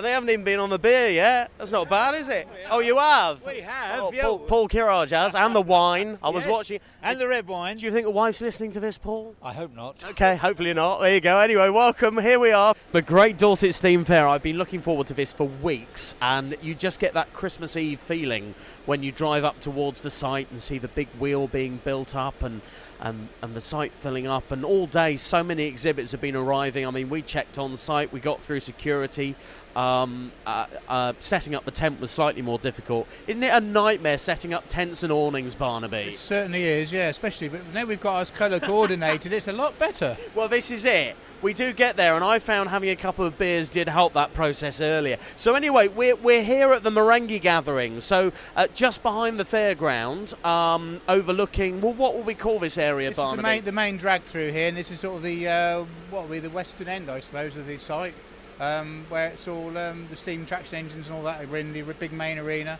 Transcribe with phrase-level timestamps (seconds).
[0.00, 1.50] And they haven't even been on the beer yet.
[1.58, 2.48] That's not bad, is it?
[2.70, 3.44] Oh, you have?
[3.44, 4.22] We have, Oh, yeah.
[4.22, 6.16] Paul, Paul Kirage has, and the wine.
[6.22, 6.80] I was Yes, watching.
[7.02, 7.76] And the red wine.
[7.76, 9.34] Do you think the wife's listening to this, Paul?
[9.42, 10.02] I hope not.
[10.02, 11.00] Okay, hopefully not.
[11.02, 11.38] There you go.
[11.38, 12.16] Anyway, welcome.
[12.16, 12.74] Here we are.
[12.92, 14.26] The Great Dorset Steam Fair.
[14.26, 18.00] I've been looking forward to this for weeks, and you just get that Christmas Eve
[18.00, 18.54] feeling
[18.86, 22.42] when you drive up towards the site and see the big wheel being built up
[22.42, 22.62] and.
[23.02, 26.86] And, and the site filling up, and all day so many exhibits have been arriving.
[26.86, 29.36] I mean, we checked on site, we got through security.
[29.76, 33.06] Um, uh, uh, setting up the tent was slightly more difficult.
[33.26, 36.12] Isn't it a nightmare setting up tents and awnings, Barnaby?
[36.14, 37.08] It certainly is, yeah.
[37.08, 39.32] Especially, but now we've got us colour coordinated.
[39.32, 40.16] It's a lot better.
[40.34, 41.16] Well, this is it.
[41.42, 44.32] We do get there, and I found having a couple of beers did help that
[44.32, 45.18] process earlier.
[45.36, 50.42] So, anyway, we're, we're here at the Marenghi Gathering, so uh, just behind the fairground,
[50.44, 53.42] um, overlooking, well, what will we call this area, This is the Barnaby?
[53.42, 56.30] main, the main drag through here, and this is sort of the uh, what will
[56.30, 58.14] be the western end, I suppose, of the site,
[58.60, 61.82] um, where it's all um, the steam traction engines and all that are in the
[61.98, 62.78] big main arena.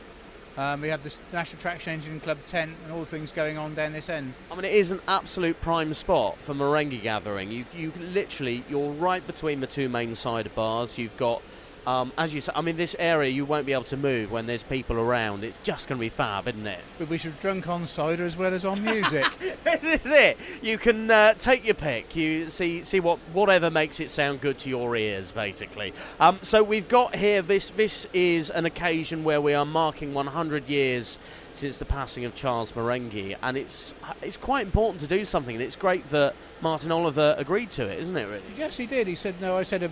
[0.56, 3.74] Um, we have the National Traction Engine Club tent and all the things going on
[3.74, 4.34] down this end.
[4.50, 7.50] I mean, it is an absolute prime spot for Marenghi Gathering.
[7.50, 10.98] You, you literally, you're right between the two main side bars.
[10.98, 11.40] You've got,
[11.86, 14.46] um, as you say, I mean, this area you won't be able to move when
[14.46, 15.44] there's people around.
[15.44, 16.80] It's just going to be fab, isn't it?
[16.98, 19.26] But we should have drunk on cider as well as on music.
[19.64, 20.38] this is it.
[20.62, 22.14] You can uh, take your pick.
[22.16, 25.92] You see see what whatever makes it sound good to your ears, basically.
[26.18, 27.42] Um, so we've got here.
[27.42, 31.18] This this is an occasion where we are marking 100 years
[31.52, 35.56] since the passing of Charles Marenghi, and it's it's quite important to do something.
[35.56, 38.26] And it's great that Martin Oliver agreed to it, isn't it?
[38.26, 38.42] Really.
[38.56, 39.06] yes, he did.
[39.06, 39.90] He said, no, I said a,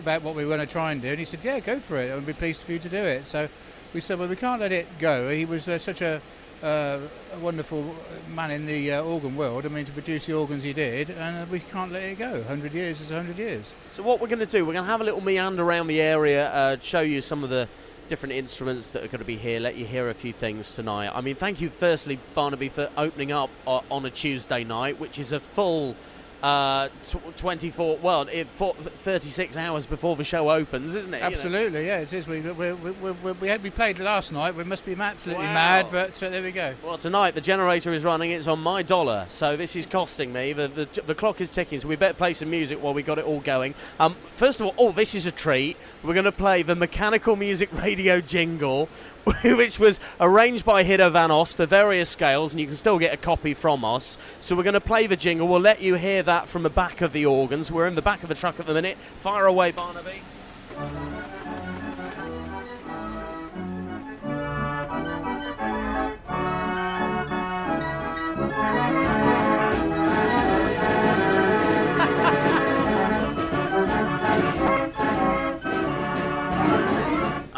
[0.00, 1.96] about what we were going to try and do, and he said, yeah, go for
[1.96, 2.12] it.
[2.12, 3.26] I'd be pleased for you to do it.
[3.26, 3.48] So
[3.94, 5.28] we said, well, we can't let it go.
[5.28, 6.20] He was uh, such a,
[6.62, 6.98] uh,
[7.34, 7.94] a wonderful
[8.34, 9.64] man in the uh, organ world.
[9.66, 12.32] I mean, to produce the organs he did, and uh, we can't let it go.
[12.32, 13.72] 100 years is 100 years.
[13.90, 16.00] So what we're going to do, we're going to have a little meander around the
[16.00, 17.68] area, uh, show you some of the
[18.08, 21.12] different instruments that are going to be here, let you hear a few things tonight.
[21.14, 25.20] I mean, thank you firstly, Barnaby, for opening up uh, on a Tuesday night, which
[25.20, 25.94] is a full
[26.42, 31.18] uh, tw 24, well, it, for, 36 hours before the show opens, isn't it?
[31.18, 31.36] You know?
[31.36, 32.26] Absolutely, yeah, it is.
[32.26, 34.54] We, we, we, we, we, we, had, we played last night.
[34.54, 35.54] We must be absolutely Wow.
[35.54, 36.74] mad, but uh, there we go.
[36.84, 38.30] Well, tonight the generator is running.
[38.30, 40.52] It's on my dollar, so this is costing me.
[40.52, 43.18] The, the, the clock is ticking, so we better play some music while we got
[43.18, 43.74] it all going.
[43.98, 45.76] Um, first of all, oh, this is a treat.
[46.02, 48.88] We're going to play the Mechanical Music Radio jingle,
[49.44, 53.12] which was arranged by Hiddo Van Os for various scales, and you can still get
[53.12, 54.18] a copy from us.
[54.40, 55.48] So we're going to play the jingle.
[55.48, 57.70] We'll let you hear that from the back of the organs.
[57.70, 58.96] We're in the back of the truck at the minute.
[58.98, 60.22] Fire away, Barnaby.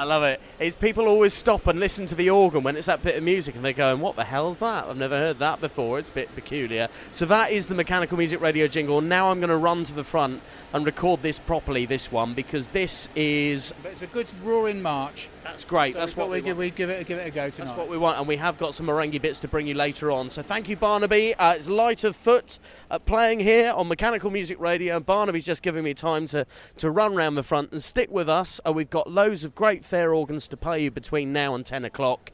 [0.03, 0.41] I love it.
[0.59, 3.55] Is people always stop and listen to the organ when it's that bit of music
[3.55, 4.87] and they're going, What the hell's that?
[4.87, 6.01] I've never heard that before.
[6.01, 6.89] It's a bit peculiar.
[7.13, 9.01] So that is the Mechanical Music Radio jingle.
[9.01, 10.43] Now I'm going to run to the front
[10.73, 13.73] and record this properly, this one, because this is.
[13.81, 15.29] But it's a good roaring march.
[15.43, 15.95] That's great.
[15.95, 17.67] So That's we what we give, we'd give, it, give it a go tonight.
[17.67, 20.11] That's what we want, and we have got some Marenghi bits to bring you later
[20.11, 20.31] on.
[20.31, 21.35] So thank you, Barnaby.
[21.35, 22.59] Uh, it's Light of Foot
[22.91, 27.15] uh, playing here on Mechanical Music Radio, Barnaby's just giving me time to, to run
[27.15, 28.61] round the front and stick with us.
[28.67, 31.85] Uh, we've got loads of great fair organs to play you between now and 10
[31.85, 32.31] o'clock,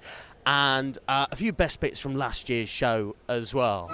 [0.47, 3.91] and uh, a few best bits from last year's show as well.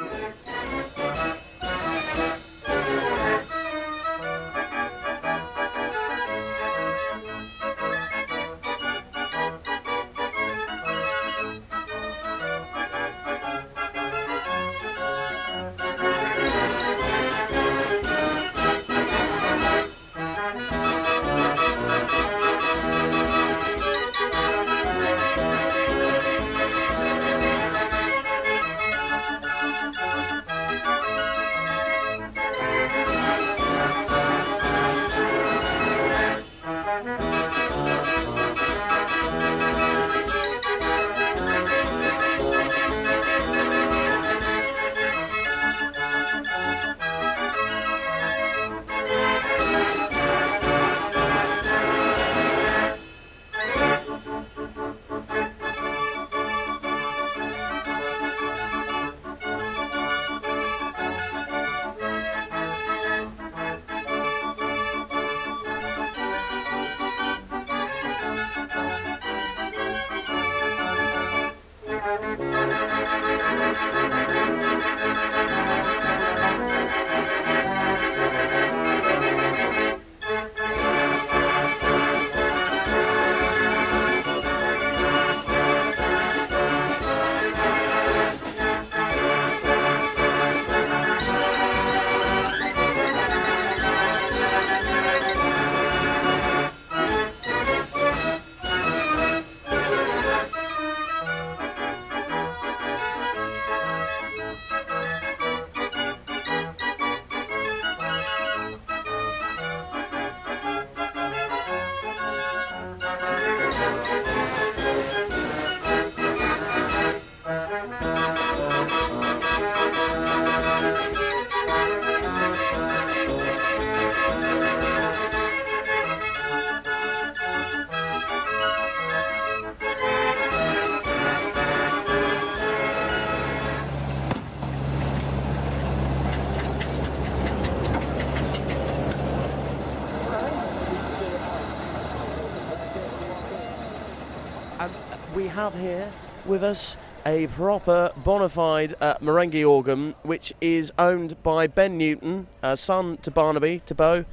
[145.54, 146.10] Have here
[146.46, 152.48] with us a proper bona fide uh, Marenghi organ, which is owned by Ben Newton,
[152.60, 154.24] uh, son to Barnaby, to Bo.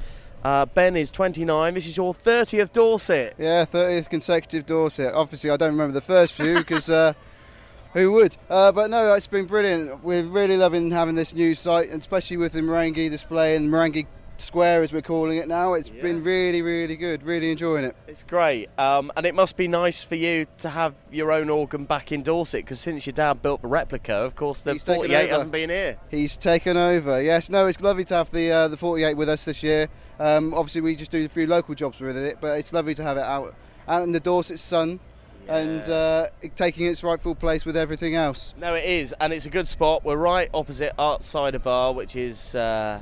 [0.43, 1.75] Uh, ben is 29.
[1.75, 3.35] This is your 30th Dorset.
[3.37, 5.13] Yeah, 30th consecutive Dorset.
[5.13, 7.13] Obviously, I don't remember the first few because uh,
[7.93, 8.35] who would?
[8.49, 10.03] Uh, but no, it's been brilliant.
[10.03, 14.07] We're really loving having this new site, especially with the Marenghi display and Marenghi
[14.41, 15.73] Square, as we're calling it now.
[15.73, 16.01] It's Yeah.
[16.01, 17.23] been really, really good.
[17.23, 17.95] Really enjoying it.
[18.07, 18.69] It's great.
[18.77, 22.23] Um, and it must be nice for you to have your own organ back in
[22.23, 25.69] Dorset because since your dad built the replica, of course, the He's 48 hasn't been
[25.69, 25.97] here.
[26.09, 27.21] He's taken over.
[27.21, 29.87] Yes, no, it's lovely to have the uh, the 48 with us this year.
[30.19, 33.03] Um, obviously, we just do a few local jobs with it, but it's lovely to
[33.03, 33.53] have it out
[33.87, 34.99] out in the Dorset sun
[35.47, 38.53] and uh, taking its rightful place with everything else.
[38.57, 40.05] No, it is, and it's a good spot.
[40.05, 42.99] We're right opposite Art Cider Bar, which is, uh,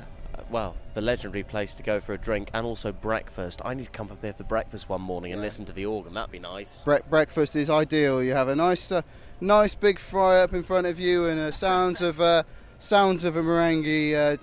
[0.50, 3.60] well, the legendary place to go for a drink and also breakfast.
[3.64, 5.46] I need to come up here for breakfast one morning and Yeah.
[5.46, 6.14] listen to the organ.
[6.14, 6.82] That'd be nice.
[6.84, 8.22] Bre- breakfast is ideal.
[8.22, 9.02] You have a nice, uh,
[9.40, 12.42] nice big fry up in front of you, and uh, sounds of uh,
[12.78, 14.36] sounds of a Marenghi uh,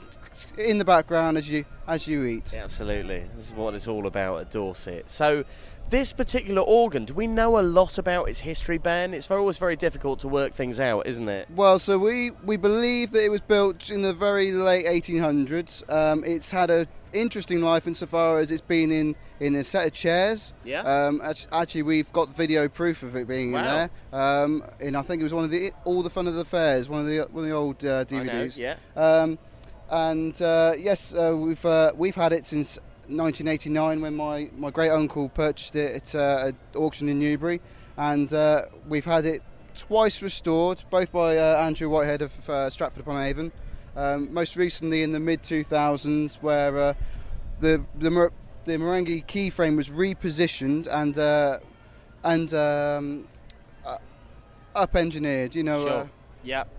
[0.57, 2.51] in the background as you as you eat.
[2.53, 3.23] Yeah, absolutely.
[3.35, 5.09] This is what it's all about at Dorset.
[5.09, 5.45] So,
[5.89, 9.13] this particular organ, do we know a lot about its history, Ben?
[9.13, 11.47] It's very, always very difficult to work things out, isn't it?
[11.55, 15.89] Well, so we, we believe that it was built in the very late 1800s.
[15.89, 19.93] Um, it's had a interesting life insofar as it's been in, in a set of
[19.93, 20.53] chairs.
[20.65, 20.81] Yeah.
[20.81, 21.21] Um,
[21.53, 23.59] actually, we've got video proof of it being Wow.
[23.59, 23.65] in
[24.11, 24.19] there.
[24.21, 26.89] Um, and I think it was one of the All the Fun of the Fairs,
[26.89, 28.57] one of the one of the old uh, I know, DVDs.
[28.57, 28.75] yeah.
[28.97, 29.39] Um,
[29.89, 34.89] and uh, yes, uh, we've uh, we've had it since 1989 when my, my great
[34.89, 37.61] uncle purchased it at uh, an auction in Newbury,
[37.97, 39.41] and uh, we've had it
[39.75, 42.31] twice restored, both by Andrew Whitehead of
[42.73, 43.51] Stratford upon Avon.
[43.95, 46.95] Um, most recently in the mid 2000s, where
[47.59, 48.31] the the mer-
[48.65, 51.57] the Marenghi keyframe was repositioned and uh,
[52.23, 53.27] and um,
[53.85, 53.97] uh,
[54.75, 55.55] up engineered.
[55.55, 55.83] You know.
[55.83, 55.91] Sure.
[56.01, 56.07] Uh,
[56.43, 56.69] Yep.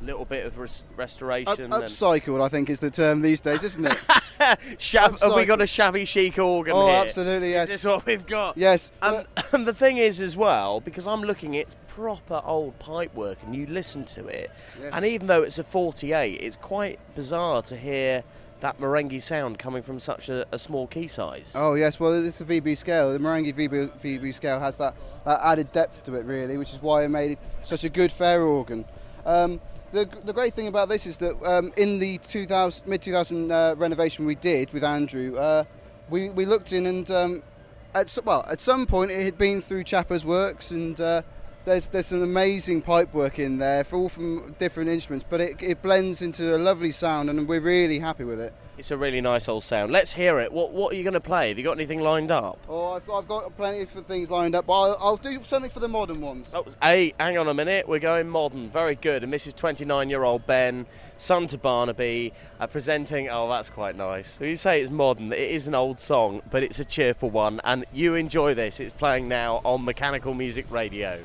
[0.00, 1.48] Little bit of res- restoration.
[1.48, 3.92] up, and- upcycled, I think, is the term these days, isn't it?
[4.78, 6.96] Shab- have we got a shabby chic organ oh, here?
[6.96, 7.64] absolutely, yes.
[7.64, 8.56] Is this what we've got?
[8.56, 8.92] Yes.
[9.02, 13.12] And, well, and the thing is, as well, because I'm looking, it's proper old pipe
[13.14, 14.50] work, and you listen to it,
[14.80, 14.92] Yes.
[14.94, 18.22] and even though it's a 48, it's quite bizarre to hear
[18.60, 21.52] that Marenghi sound coming from such a, a small key size.
[21.56, 21.98] oh, yes.
[22.00, 23.12] Well, it's a VB scale.
[23.12, 24.94] The Marenghi VB, VB scale has that,
[25.24, 28.10] that added depth to it, really, which is why it made it such a good
[28.12, 28.84] fair organ.
[29.26, 29.60] Um,
[29.92, 33.74] the, the great thing about this is that um, in the 2000, mid 2000 uh,
[33.78, 35.64] renovation we did with Andrew, uh,
[36.10, 37.42] we, we looked in and um,
[37.94, 41.22] at, s- well, at some point it had been through Chiappa's works and uh,
[41.64, 45.56] there's, there's some amazing pipe work in there, for all from different instruments, but it,
[45.60, 48.54] it blends into a lovely sound and we're really happy with it.
[48.78, 49.90] It's a really nice old sound.
[49.90, 50.52] Let's hear it.
[50.52, 51.48] What What are you going to play?
[51.48, 52.64] Have you got anything lined up?
[52.68, 55.80] Oh, I've, I've got plenty of things lined up, but I'll, I'll do something for
[55.80, 56.48] the modern ones.
[56.54, 57.88] Oh, hey, hang on a minute.
[57.88, 58.70] We're going modern.
[58.70, 59.24] Very good.
[59.24, 63.28] And this is 29 year old Ben, son to Barnaby, uh, presenting.
[63.28, 64.40] Oh, that's quite nice.
[64.40, 67.60] You say it's modern, it is an old song, but it's a cheerful one.
[67.64, 68.78] And you enjoy this.
[68.78, 71.18] It's playing now on Mechanical Music Radio.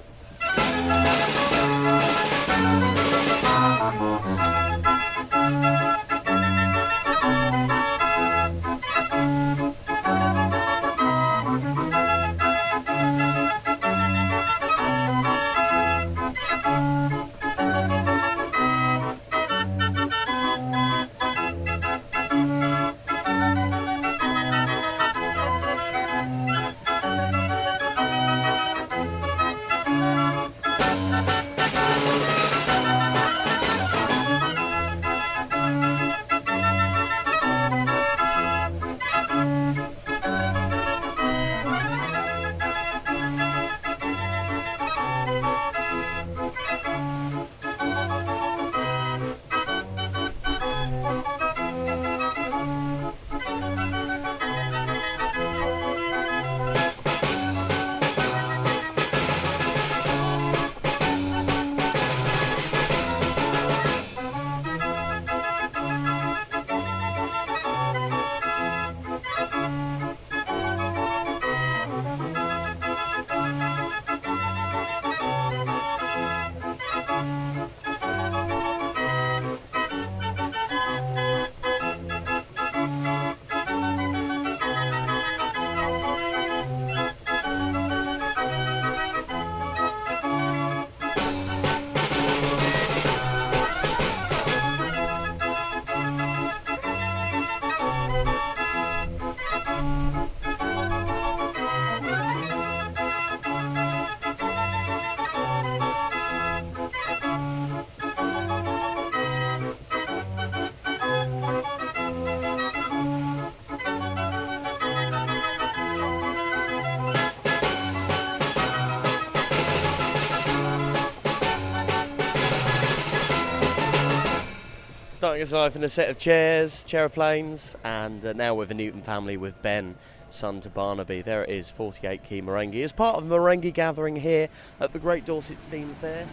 [125.51, 129.61] Life in a set of chairs, chairplanes, and uh, now with the Newton family with
[129.61, 129.95] Ben,
[130.29, 131.21] son to Barnaby.
[131.21, 132.81] There it is, 48 Key Marenghi.
[132.81, 134.47] As part of the Marenghi gathering here
[134.79, 136.25] at the Great Dorset Steam Fair.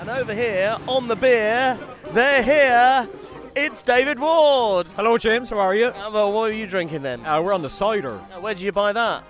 [0.00, 1.78] And over here on the beer,
[2.12, 3.08] they're here.
[3.60, 4.88] It's David Ward.
[4.90, 5.50] Hello, James.
[5.50, 5.86] How are you?
[5.86, 7.26] Uh, well, what are you drinking then?
[7.26, 8.12] Uh, we're on the cider.
[8.32, 9.24] Uh, Where did you buy that?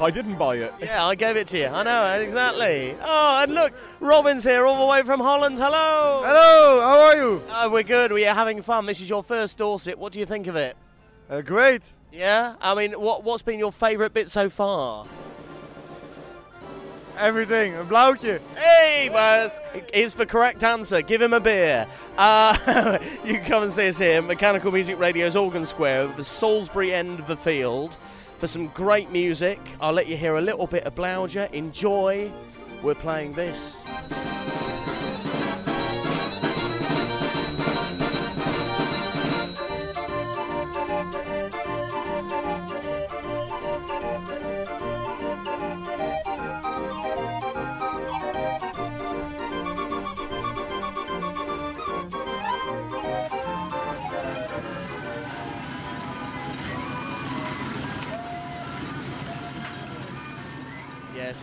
[0.00, 0.74] I didn't buy it.
[0.80, 1.66] Yeah, I gave it to you.
[1.66, 2.96] I know, exactly.
[3.00, 5.56] Oh, and look, Robin's here all the way from Holland.
[5.56, 6.22] Hello.
[6.24, 7.44] Hello, how are you?
[7.48, 8.10] Uh, we're good.
[8.10, 8.86] We're having fun.
[8.86, 9.98] This is your first Dorset.
[9.98, 10.76] What do you think of it?
[11.30, 11.82] Uh, great.
[12.12, 12.56] Yeah?
[12.60, 15.06] I mean, what, what's been your favourite bit so far?
[17.18, 17.74] Everything.
[17.74, 18.40] Een blauwtje.
[18.54, 19.58] Hey, Buzz!
[19.92, 21.02] Is the correct answer.
[21.02, 21.86] Give him a beer.
[22.18, 26.92] Uh, you can come and see us here, Mechanical Music Radio's Organ Square, the Salisbury
[26.92, 27.96] end of the field,
[28.38, 29.58] for some great music.
[29.80, 31.50] I'll let you hear a little bit of Blauger.
[31.52, 32.30] Enjoy.
[32.82, 33.84] We're playing this.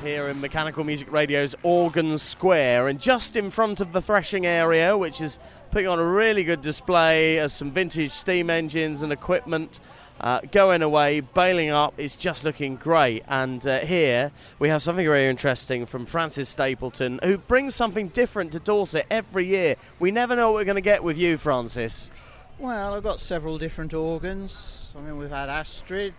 [0.02, 4.98] Here in Mechanical Music Radio's Organ Square, and just in front of the threshing area,
[4.98, 5.38] which is
[5.70, 9.80] putting on a really good display as some vintage steam engines and equipment
[10.20, 11.94] uh, going away, bailing up.
[11.98, 13.24] It's just looking great.
[13.28, 18.52] And uh, here we have something very interesting from Francis Stapleton, who brings something different
[18.54, 19.76] to Dorset every year.
[20.00, 22.10] We never know what we're going to get with you, Francis.
[22.58, 24.94] Well, I've got several different organs.
[24.98, 26.14] I mean, we've had Astrid,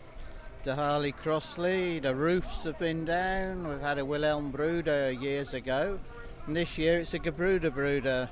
[0.65, 3.69] the Harley Crossley, the roofs have been down.
[3.69, 5.99] We've had a Wilhelm Bruder years ago,
[6.47, 8.31] and this year it's a Gebruder Bruder.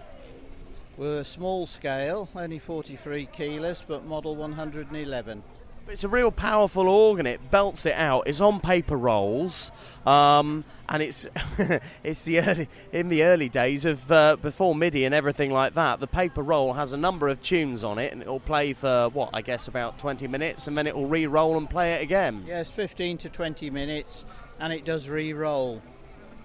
[0.97, 5.43] We're small scale, only 43 kilos, but model 111.
[5.91, 7.27] It's a real powerful organ.
[7.27, 8.29] It belts it out.
[8.29, 9.73] It's on paper rolls,
[10.07, 11.27] um, and it's
[12.05, 15.99] it's the early, in the early days of uh, before MIDI and everything like that.
[15.99, 19.31] The paper roll has a number of tunes on it, and it'll play for what
[19.33, 22.45] I guess about 20 minutes, and then it will re-roll and play it again.
[22.47, 24.25] Yes, 15 to 20 minutes,
[24.61, 25.83] and it does re-roll.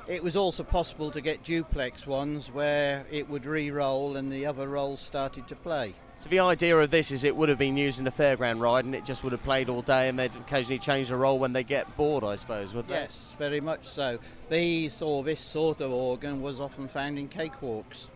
[0.08, 4.68] It was also possible to get duplex ones where it would re-roll and the other
[4.68, 5.94] rolls started to play.
[6.18, 8.86] So the idea of this is it would have been used in a fairground ride,
[8.86, 11.54] and it just would have played all day, and they'd occasionally change the role when
[11.54, 12.96] they get bored, I suppose, would they?
[12.96, 14.20] Yes, very much so.
[14.50, 18.08] These or this sort of organ was often found in cakewalks.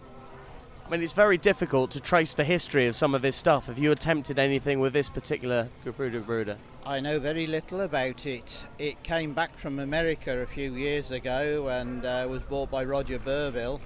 [0.89, 3.67] I mean, it's very difficult to trace the history of some of this stuff.
[3.67, 6.57] Have you attempted anything with this particular Gebruder Bruder?
[6.83, 8.63] I know very little about it.
[8.79, 13.19] It came back from America a few years ago and uh, was bought by Roger
[13.19, 13.79] Burville.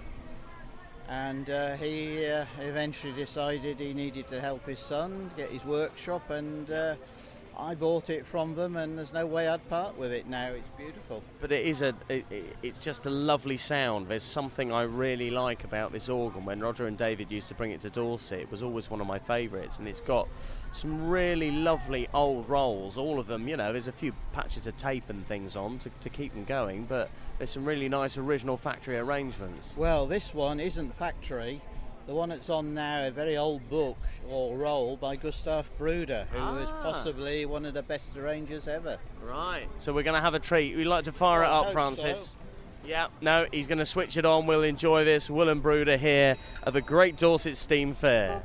[1.10, 6.30] And uh, he uh, eventually decided he needed to help his son get his workshop,
[6.30, 6.96] and uh,
[7.58, 8.76] I bought it from them.
[8.76, 10.48] And there's no way I'd part with it now.
[10.50, 11.24] It's beautiful.
[11.42, 14.08] But it is a, it, it- it's just a lovely sound.
[14.08, 16.46] There's something I really like about this organ.
[16.46, 19.08] When Roger and David used to bring it to Dorset, it was always one of
[19.08, 20.28] my favourites, and it's got
[20.72, 22.98] some really lovely old rolls.
[22.98, 25.90] All of them, you know, there's a few patches of tape and things on to,
[26.00, 29.76] to keep them going, but there's some really nice original factory arrangements.
[29.78, 31.62] Well, this one isn't factory.
[32.06, 33.98] The one that's on now, a very old book
[34.30, 36.82] or roll by Gustav Bruder, who was Ah.
[36.84, 38.98] possibly one of the best arrangers ever.
[39.22, 39.68] Right.
[39.78, 40.76] So we're going to have a treat.
[40.76, 42.36] We'd like to fire it Well, I up, Francis.
[42.86, 44.46] Yeah, no, he's going to switch it on.
[44.46, 45.30] We'll enjoy this.
[45.30, 46.36] Will and Bruder here
[46.68, 48.44] at the Great Dorset Steam Fair.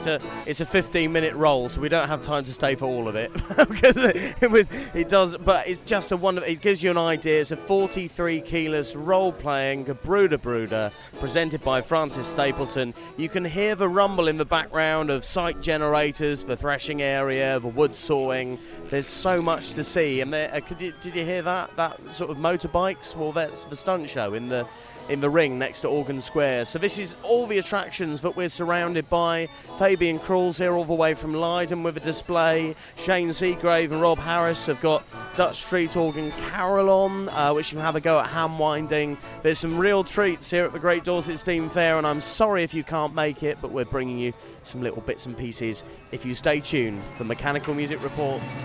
[0.00, 2.86] It's a it's a 15 minute roll, so we don't have time to stay for
[2.86, 3.30] all of it
[3.68, 5.36] because it, was, it does.
[5.36, 6.50] But it's just a wonderful.
[6.50, 7.42] It gives you an idea.
[7.42, 12.94] It's a 43 keyless role playing Brooder Bruder presented by Francis Stapleton.
[13.18, 17.68] You can hear the rumble in the background of site generators, the threshing area, the
[17.68, 18.58] wood sawing.
[18.88, 20.22] There's so much to see.
[20.22, 21.76] And there, uh, you, did you hear that?
[21.76, 23.14] That sort of motorbikes.
[23.14, 24.66] Well, that's the stunt show in the
[25.10, 26.66] in the ring next to Organ Square.
[26.66, 29.48] So this is all the attractions that we're surrounded by.
[29.90, 32.76] Fabian Krul's here all the way from Leiden with a display.
[32.94, 35.02] Shane Seagrave and Rob Harris have got
[35.34, 39.18] Dutch Street Organ Carol on, uh, which you can have a go at hand winding.
[39.42, 42.72] There's some real treats here at the Great Dorset Steam Fair, and I'm sorry if
[42.72, 46.34] you can't make it, but we're bringing you some little bits and pieces if you
[46.34, 48.58] stay tuned for Mechanical Music Reports.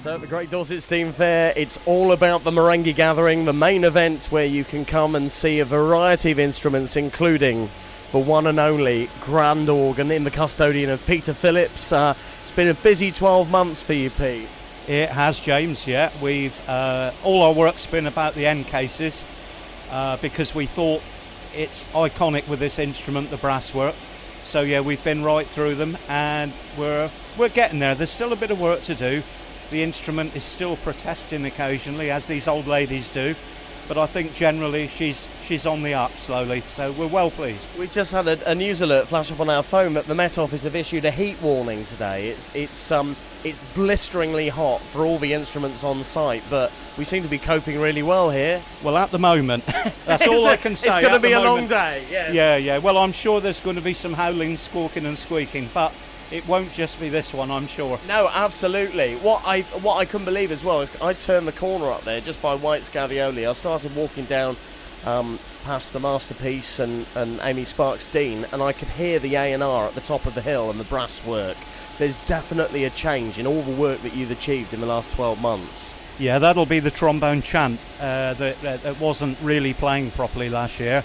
[0.00, 4.24] So the Great Dorset Steam Fair, it's all about the Marenghi Gathering, the main event
[4.30, 7.68] where you can come and see a variety of instruments, including
[8.10, 11.92] the one and only grand organ in the custodian of Peter Phillips.
[11.92, 14.48] Uh, it's been a busy 12 months for you, Pete.
[14.88, 15.86] It has, James.
[15.86, 19.22] Yeah, we've uh, all our work's been about the end cases
[19.90, 21.02] uh, because we thought
[21.54, 23.94] it's iconic with this instrument, the brass work.
[24.44, 27.94] So yeah, we've been right through them, and we're we're getting there.
[27.94, 29.22] There's still a bit of work to do.
[29.70, 33.34] The instrument is still protesting occasionally, as these old ladies do,
[33.90, 36.60] but I think generally she's she's on the up slowly.
[36.68, 37.68] So we're well pleased.
[37.76, 40.38] We just had a, a, news alert flash up on our phone that the Met
[40.38, 42.28] Office have issued a heat warning today.
[42.28, 47.22] It's it's um it's blisteringly hot for all the instruments on site, but we seem
[47.22, 48.62] to be coping really well here.
[48.82, 49.64] Well, at the moment,
[50.06, 50.88] that's all I can say.
[50.88, 51.54] It's going to be a moment.
[51.54, 52.04] long day.
[52.10, 52.34] Yes.
[52.34, 52.78] Yeah, yeah.
[52.78, 55.92] Well, I'm sure there's going to be some howling, squawking, and squeaking, but
[56.30, 57.98] it won't just be this one, I'm sure.
[58.06, 59.16] No, absolutely.
[59.16, 62.20] What I what I couldn't believe as well is I turned the corner up there
[62.20, 63.48] just by White Scavioli.
[63.48, 64.56] I started walking down
[65.04, 69.52] um, past the masterpiece and, and Amy Sparks Dean, and I could hear the A
[69.52, 71.56] and R at the top of the hill and the brass work.
[71.98, 75.40] There's definitely a change in all the work that you've achieved in the last 12
[75.40, 75.92] months.
[76.18, 81.02] Yeah, that'll be the trombone chant uh, that, that wasn't really playing properly last year.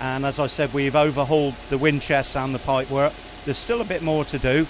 [0.00, 3.12] And as I said, we've overhauled the wind chest and the pipe work.
[3.44, 4.66] There's still a bit more to do,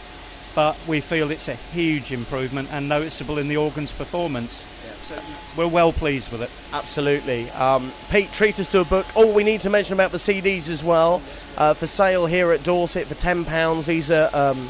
[0.55, 4.65] but we feel it's a huge improvement and noticeable in the organ's performance.
[4.85, 4.93] Yeah.
[5.03, 5.23] So
[5.57, 6.51] we're well pleased with it.
[6.73, 7.51] Absolutely.
[7.51, 9.07] Um, Pete, treat us to a book.
[9.15, 11.23] Oh, we need to mention about the CDs as well.
[11.57, 13.87] Uh, for sale here at Dorset for £10.
[13.87, 14.69] These are um,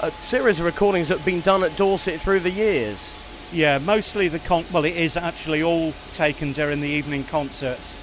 [0.00, 3.22] a series of recordings that have been done at Dorset through the years.
[3.52, 4.64] Yeah, mostly the con.
[4.72, 7.94] Well, it is actually all taken during the evening concerts,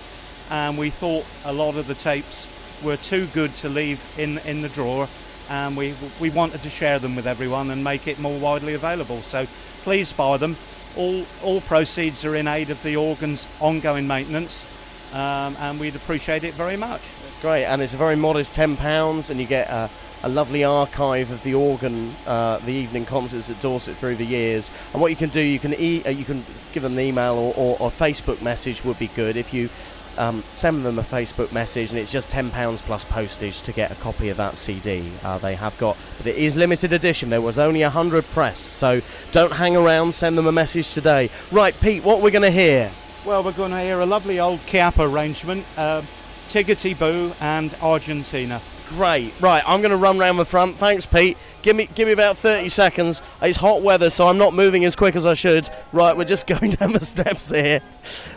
[0.52, 2.48] and we thought a lot of the tapes
[2.84, 5.10] were too good to leave in in the drawer,
[5.50, 9.22] and we we wanted to share them with everyone and make it more widely available.
[9.22, 9.48] So
[9.84, 10.56] please buy them.
[10.96, 14.66] All all proceeds are in aid of the organ's ongoing maintenance,
[15.14, 17.02] um, and we'd appreciate it very much.
[17.24, 19.90] That's great, and it's a very modest ten pounds, and you get a,
[20.24, 24.72] a, lovely archive of the organ, uh, the evening concerts at Dorset through the years.
[24.94, 27.36] And what you can do, you can e- uh, you can give them an email
[27.36, 29.70] or, or, or Facebook message would be good if you
[30.18, 33.96] um, send them a Facebook message, and it's just £10 plus postage to get a
[33.96, 35.10] copy of that CD.
[35.24, 37.30] Uh, they have got, but it is limited edition.
[37.30, 41.30] There was only 100 pressed, so don't hang around, send them a message today.
[41.52, 42.92] Right, Pete, what we're going to hear?
[43.26, 46.02] Well, we're going to hear a lovely old Chiappa arrangement, uh,
[46.48, 48.62] Tiggerty Boo and Argentina.
[48.90, 49.34] Great.
[49.40, 50.78] Right, I'm going to run round the front.
[50.78, 51.38] Thanks, Pete.
[51.62, 53.22] Give me give me about 30 seconds.
[53.42, 55.70] It's hot weather, so I'm not moving as quick as I should.
[55.92, 57.82] Right, we're just going down the steps here.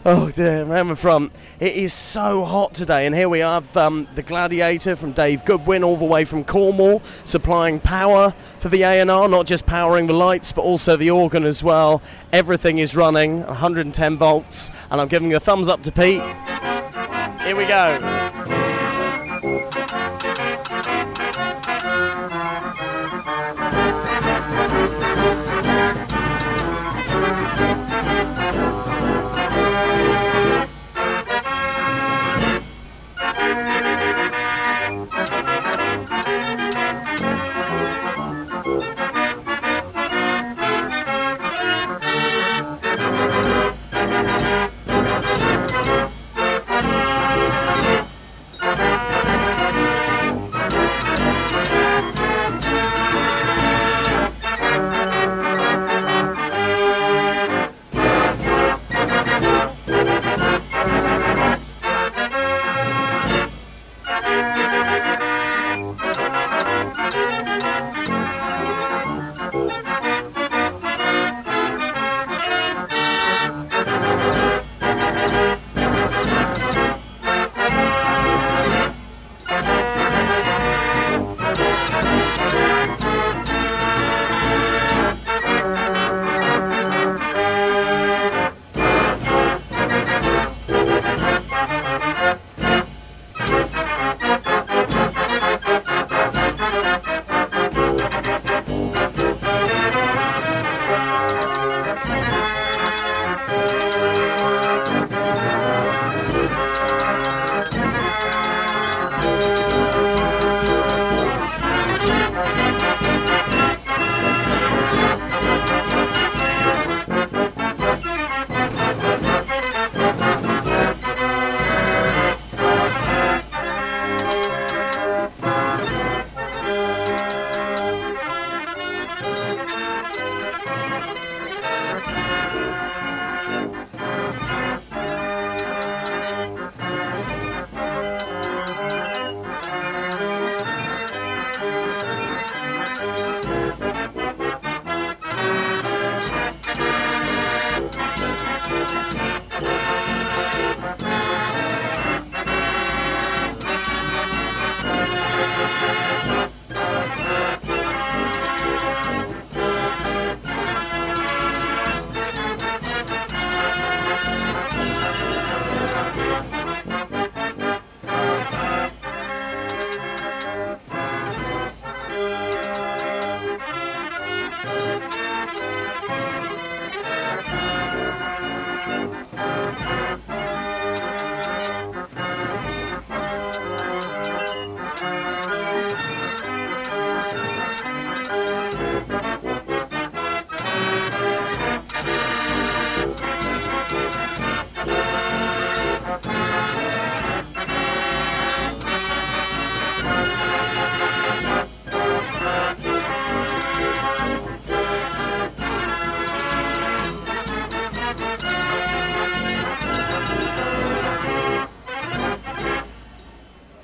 [0.05, 1.33] Oh dear, round the front.
[1.61, 5.85] It is so hot today, and here we have um, the Gladiator from Dave Goodwin,
[5.85, 10.53] all the way from Cornwall, supplying power for the A&R, not just powering the lights,
[10.53, 12.03] but also the organ as well.
[12.33, 16.23] Everything is running, 110 volts, and I'm giving a thumbs up to Pete.
[17.43, 18.32] Here we go.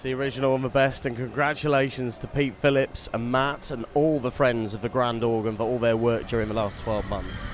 [0.09, 4.31] The original and the best, and congratulations to Pete Phillips and Matt and all the
[4.31, 7.45] friends of the Grand Organ for all their work during the last 12 months.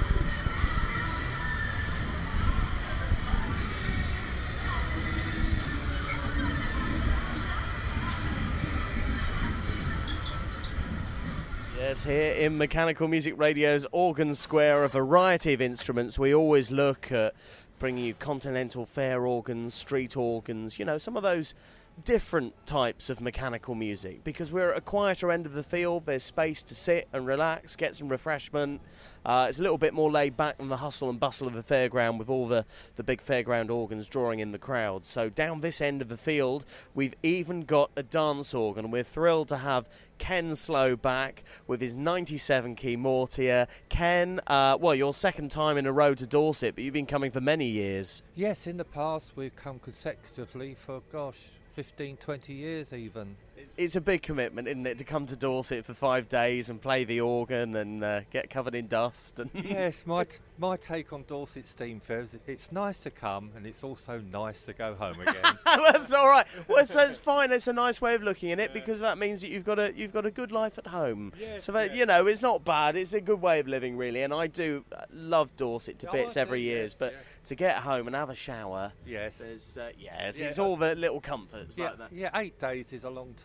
[11.76, 16.20] Yes, here in Mechanical Music Radio's Organ Square, a variety of instruments.
[16.20, 17.34] We always look at
[17.80, 21.52] bringing you continental fair organs, street organs, you know, some of those
[22.02, 26.06] different types of mechanical music because we're at a quieter end of the field.
[26.06, 28.80] There's space to sit and relax, get some refreshment.
[29.24, 31.62] Uh, it's a little bit more laid back than the hustle and bustle of the
[31.62, 35.06] fairground with all the, the big fairground organs drawing in the crowd.
[35.06, 38.90] So, down this end of the field, we've even got a dance organ.
[38.90, 43.66] We're thrilled to have Ken Slow back with his 97 key Mortier.
[43.88, 47.30] Ken, uh, well, your second time in a row to Dorset, but you've been coming
[47.30, 48.22] for many years.
[48.34, 53.36] Yes, in the past we've come consecutively for, gosh, 15, 20 years even.
[53.76, 57.02] It's a big commitment, isn't it, to come to Dorset for five days and play
[57.04, 59.40] the organ and uh, get covered in dust.
[59.40, 63.50] And yes, my t- my take on Dorset Steam Fair is it's nice to come
[63.56, 65.58] and it's also nice to go home again.
[65.66, 66.46] That's all right.
[66.68, 67.50] Well, so it's fine.
[67.50, 69.92] It's a nice way of looking at it because that means that you've got a
[69.96, 71.32] you've got a good life at home.
[71.38, 71.98] Yes, so that, yes.
[71.98, 72.94] you know, it's not bad.
[72.96, 74.22] It's a good way of living, really.
[74.22, 77.18] And I do uh, love Dorset to Oh, bits I every do, yes, but yeah.
[77.46, 79.38] to get home and have a shower, yes.
[79.38, 82.12] there's uh, yes, Yeah, it's all the little comforts Yeah, like that.
[82.12, 83.43] yeah, eight days is a long time.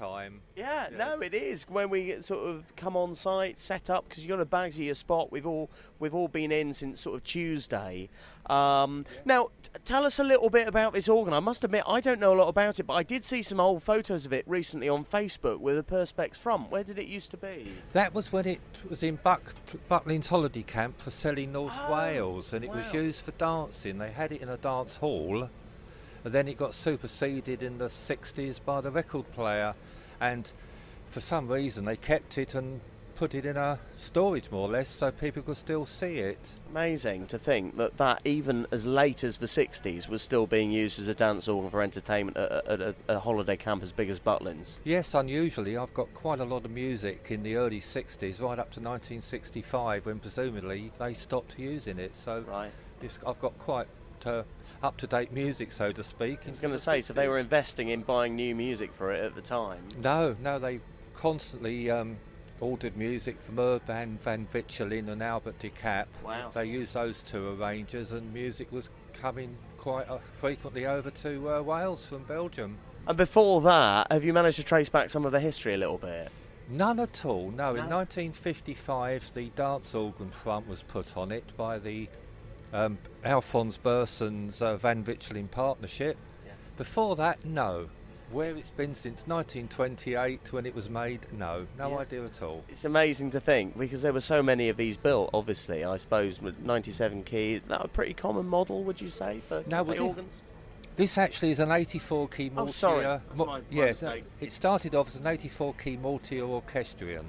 [0.55, 1.65] Yeah, no, it is.
[1.69, 4.95] When we sort of come on site, set up because you've got a Bagsy your
[4.95, 5.31] spot.
[5.31, 8.09] We've all we've all been in since sort of Tuesday.
[8.45, 11.33] Um, Now, t- tell us a little bit about this organ.
[11.33, 13.59] I must admit, I don't know a lot about it, but I did see some
[13.59, 16.71] old photos of it recently on Facebook with a perspex front.
[16.71, 17.67] Where did it used to be?
[17.93, 19.53] That was when it was in Buck,
[19.89, 23.97] Butlin's holiday camp for Selly North Oh, Wales, and it was used for dancing.
[23.97, 25.49] They had it in a dance hall,
[26.23, 29.75] and then it got superseded in the 60s by the record player,
[30.19, 30.51] and
[31.10, 32.82] for some reason they kept it and
[33.19, 36.53] put it in a storage more or less so people could still see it.
[36.71, 40.97] Amazing to think that that even as late as the 60s was still being used
[40.99, 44.21] as a dance organ for entertainment at, at, at a holiday camp as big as
[44.21, 44.77] Butlins.
[44.86, 48.71] Yes, unusually, I've got quite a lot of music in the early 60s, right up
[48.71, 52.15] to 1965, when presumably they stopped using it.
[52.15, 52.71] So Right.
[53.27, 53.88] I've got quite
[54.25, 54.43] uh,
[54.82, 56.39] up to date music, so to speak.
[56.47, 59.23] I was going to say, so they were investing in buying new music for it
[59.23, 59.84] at the time.
[60.01, 60.79] No, no, they
[61.13, 62.17] constantly um,
[62.60, 66.08] ordered music from Urban Van Wichelen and Albert de Cap.
[66.23, 66.51] Wow.
[66.53, 71.62] They used those two arrangers, and music was coming quite uh, frequently over to uh,
[71.62, 72.77] Wales from Belgium.
[73.08, 75.97] And before that, have you managed to trace back some of the history a little
[75.97, 76.29] bit?
[76.69, 77.49] None at all.
[77.49, 82.08] No, in 1955, the dance organ front was put on it by the
[82.73, 86.17] um, Alphonse Burson's uh, Van Wichelen partnership.
[86.45, 86.51] Yeah.
[86.77, 87.89] Before that, no.
[88.32, 91.97] Where it's been since 1928 when it was made, no, no Yeah.
[91.97, 92.63] idea at all.
[92.69, 95.32] It's amazing to think because there were so many of these built.
[95.34, 97.63] Obviously, I suppose with 97 keys.
[97.63, 100.05] That a pretty common model, would you say, for No, for would you?
[100.05, 100.41] organs?
[100.95, 102.71] This actually is an 84 key Oh, Mortier.
[102.73, 103.03] sorry.
[103.03, 104.25] That's mo- my- my yes, mistake.
[104.41, 107.25] it started off as an 84 key Mortier orchestrion,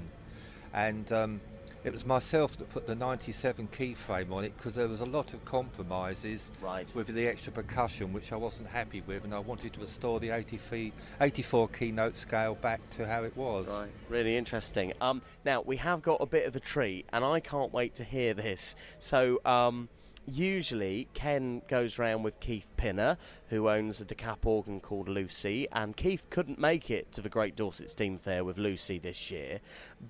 [0.73, 1.41] and um,
[1.83, 5.05] it was myself that put the 97 key frame on it because there was a
[5.05, 6.91] lot of compromises Right.
[6.95, 10.29] with the extra percussion, which I wasn't happy with, and I wanted to restore the
[10.29, 13.67] 83 84 key note scale back to how it was.
[13.67, 14.93] Right, really interesting.
[15.01, 18.03] Um, now we have got a bit of a treat, and I can't wait to
[18.03, 18.75] hear this.
[18.99, 19.89] So, um,
[20.31, 23.17] usually Ken goes round with Keith Pinner,
[23.49, 27.55] who owns a decap organ called Lucy, and Keith couldn't make it to the Great
[27.55, 29.59] Dorset Steam Fair with Lucy this year,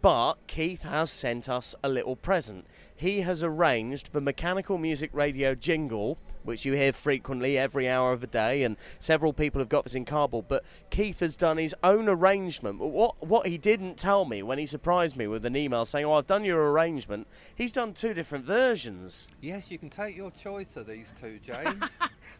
[0.01, 2.65] but Keith has sent us a little present.
[2.95, 8.21] He has arranged the mechanical music radio jingle, which you hear frequently every hour of
[8.21, 10.47] the day, and several people have got this in cardboard.
[10.47, 12.79] But Keith has done his own arrangement.
[12.79, 16.13] What what he didn't tell me when he surprised me with an email saying, "Oh,
[16.13, 19.27] I've done your arrangement," he's done two different versions.
[19.41, 21.83] Yes, you can take your choice of these two, James.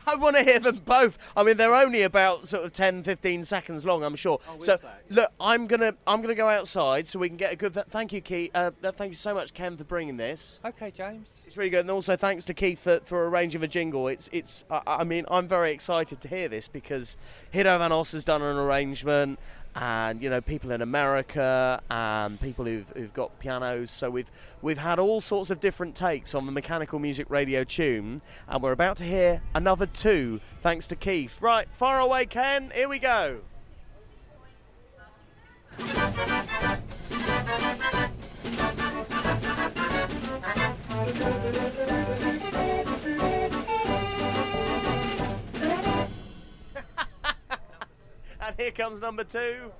[0.07, 1.17] I want to hear them both.
[1.38, 4.39] I mean, they're only about sort of 10, 15 seconds long, I'm sure.
[4.60, 4.77] so,
[5.10, 7.73] look, I'm gonna I'm gonna go outside so we can get a good.
[7.73, 8.51] Th- thank you, Keith.
[8.55, 10.60] Uh, thank you so much, Ken, for bringing this.
[10.65, 11.27] okay, James.
[11.45, 14.07] It's really good, and also thanks to Keith for, for arranging the jingle.
[14.07, 14.63] It's it's.
[14.71, 17.17] I, I mean, I'm very excited to hear this because
[17.53, 19.38] Hiddo Van Os has done an arrangement,
[19.75, 23.91] and you know, people in America and people who've, who've got pianos.
[23.91, 24.29] So we've
[24.62, 28.73] we've had all sorts of different takes on the mechanical music radio tune, and we're
[28.73, 31.41] about to hear another two thanks to Keith.
[31.41, 32.71] Right, far away, Ken.
[32.75, 33.39] Here we go.
[48.62, 49.71] here comes number two.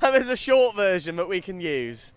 [0.00, 2.14] there's a short version that we can use.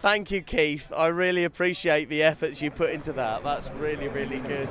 [0.00, 0.92] Thank you, Keith.
[0.94, 3.42] I really appreciate the efforts you put into that.
[3.42, 4.68] That's really, really good.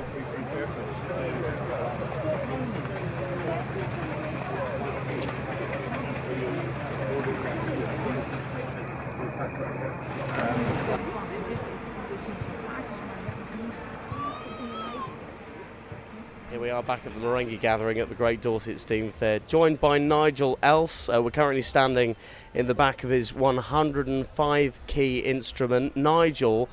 [16.62, 19.98] We are back at the Marenghi gathering at the Great Dorset Steam Fair, joined by
[19.98, 21.08] Nigel Else.
[21.08, 22.14] Uh, we're currently standing
[22.54, 25.96] in the back of his 105 key instrument.
[25.96, 26.68] Nigel,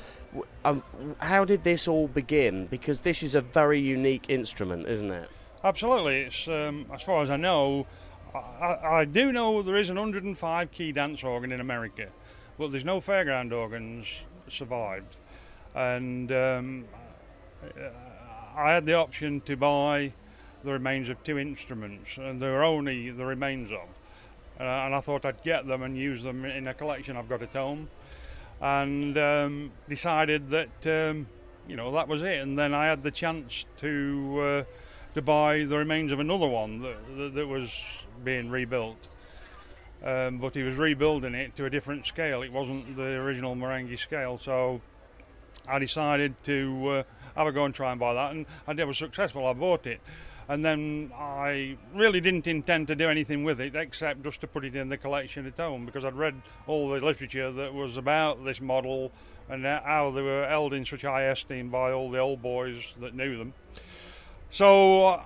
[0.63, 0.83] um,
[1.21, 2.67] how did this all begin?
[2.67, 5.27] Because this is a very unique instrument, isn't it?
[5.63, 6.21] Absolutely.
[6.21, 7.87] It's um, as far as I know,
[8.35, 12.09] I, I do know there is an 105 key dance organ in America,
[12.59, 14.05] but there's no fairground organs
[14.49, 15.15] survived,
[15.73, 16.85] and um,
[18.59, 20.11] I had the option to buy
[20.65, 23.87] the remains of two instruments, and there were only the remains of.
[24.59, 27.41] Uh, and I thought I'd get them and use them in a collection I've got
[27.41, 27.89] at home.
[28.59, 31.27] And um, decided that um,
[31.69, 32.39] you know that was it.
[32.39, 34.63] And then I had the chance to uh,
[35.13, 37.81] to buy the remains of another one that, that, that was
[38.25, 39.07] being rebuilt.
[40.03, 42.41] Um, but he was rebuilding it to a different scale.
[42.41, 44.81] It wasn't the original Marenghi scale, so
[45.65, 47.03] I decided to uh,
[47.39, 49.47] have a go and try and buy that, and I was successful.
[49.47, 50.01] I bought it,
[50.49, 54.65] and then I really didn't intend to do anything with it except just to put
[54.65, 56.35] it in the collection at home because I'd read
[56.67, 59.13] all the literature that was about this model
[59.47, 63.15] and how they were held in such high esteem by all the old boys that
[63.15, 63.53] knew them.
[64.51, 65.21] So uh,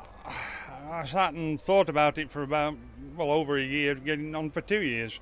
[0.91, 2.75] I sat and thought about it for about
[3.17, 5.19] well over a year, getting on for two years,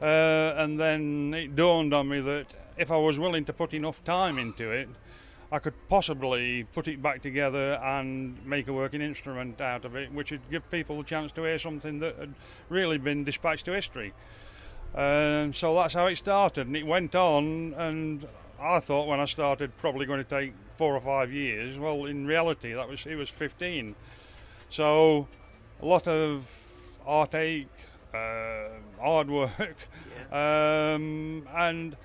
[0.00, 4.02] uh, and then it dawned on me that if I was willing to put enough
[4.04, 4.88] time into it,
[5.52, 10.12] I could possibly put it back together and make a working instrument out of it,
[10.12, 12.34] which would give people a chance to hear something that had
[12.68, 14.12] really been dispatched to history.
[14.94, 17.74] Um, so that's how it started, and it went on.
[17.76, 18.26] And
[18.60, 21.78] I thought when I started, probably going to take four or five years.
[21.78, 23.96] Well, in reality, that was it was 15.
[24.68, 25.26] So
[25.82, 26.48] a lot of
[27.04, 27.68] heartache,
[28.14, 28.68] uh,
[29.00, 29.76] hard work,
[30.30, 30.94] yeah.
[30.94, 31.96] um, and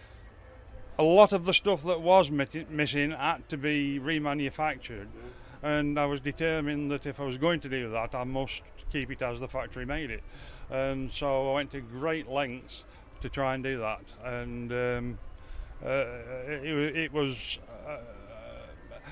[0.98, 5.08] a lot of the stuff that was missing had to be remanufactured.
[5.14, 5.70] Yeah.
[5.78, 9.12] And I was determined that if I was going to do that, I must keep
[9.12, 10.24] it as the factory made it.
[10.70, 12.86] And so I went to great lengths
[13.22, 14.04] to try and do that.
[14.24, 15.20] And um,
[15.84, 16.06] uh,
[16.48, 17.60] it, it, was.
[17.88, 17.98] Uh,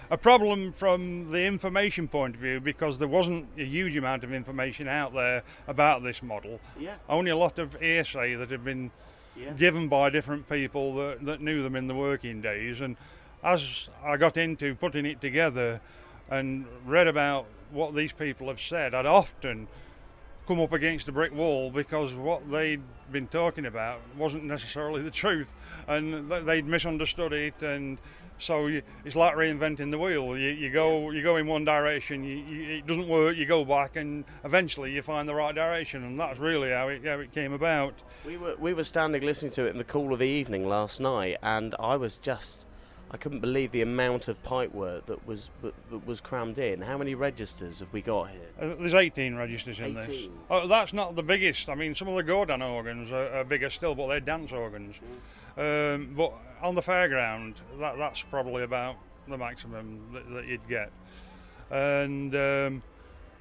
[0.09, 4.33] a problem from the information point of view because there wasn't a huge amount of
[4.33, 6.59] information out there about this model.
[6.79, 6.95] Yeah.
[7.09, 8.91] Only a lot of hearsay that had been
[9.35, 9.51] yeah.
[9.51, 12.81] given by different people that, that knew them in the working days.
[12.81, 12.97] And
[13.43, 15.81] as I got into putting it together
[16.29, 19.67] and read about what these people have said, I'd often
[20.47, 25.11] come up against a brick wall because what they'd been talking about wasn't necessarily the
[25.11, 25.55] truth
[25.87, 27.97] and they'd misunderstood it and
[28.43, 30.37] so you, it's like reinventing the wheel.
[30.37, 33.37] You, you go you go in one direction, you, it doesn't work.
[33.37, 37.05] You go back, and eventually you find the right direction, and that's really how it
[37.05, 37.93] how it came about.
[38.25, 40.99] We were we were standing listening to it in the cool of the evening last
[40.99, 42.67] night, and I was just.
[43.11, 46.81] I couldn't believe the amount of pipe work that was that was crammed in.
[46.81, 48.47] How many registers have we got here?
[48.59, 49.99] Uh, there's 18 registers in 18.
[49.99, 50.27] this.
[50.49, 51.69] Oh, that's not the biggest.
[51.69, 54.95] I mean, some of the Gordon organs are, are bigger still, but they're dance organs.
[54.95, 55.19] Mm.
[55.57, 58.95] Um, but on the fairground, that, that's probably about
[59.27, 60.91] the maximum that, that you'd get.
[61.69, 62.83] And um,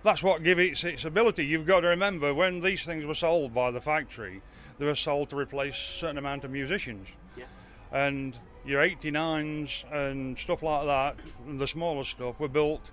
[0.02, 1.46] that's what gives it its ability.
[1.46, 4.42] You've got to remember when these things were sold by the factory,
[4.78, 7.08] they were sold to replace a certain amount of musicians.
[7.36, 7.44] Yeah.
[7.92, 11.16] And your 89s and stuff like that,
[11.58, 12.90] the smaller stuff, were built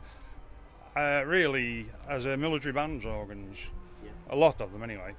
[0.96, 3.58] uh, really as a military band's organs.
[4.30, 5.16] A lot of them, anyway.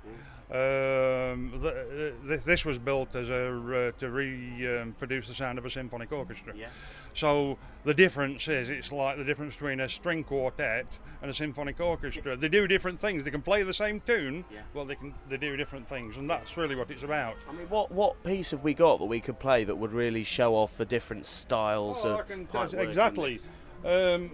[0.50, 5.64] Um, the, the, this was built as a uh, to reproduce um, the sound of
[5.64, 6.52] a symphonic orchestra.
[6.56, 6.66] Yeah.
[7.14, 10.86] So the difference is it's like the difference between a string quartet
[11.22, 12.36] and a symphonic orchestra.
[12.36, 13.22] They do different things.
[13.22, 14.62] They can play the same tune, yeah.
[14.74, 17.36] but they can they do different things, and that's really what it's about.
[17.48, 20.24] I mean, what what piece have we got that we could play that would really
[20.24, 23.38] show off the different styles well, of exactly.
[23.84, 24.32] Um,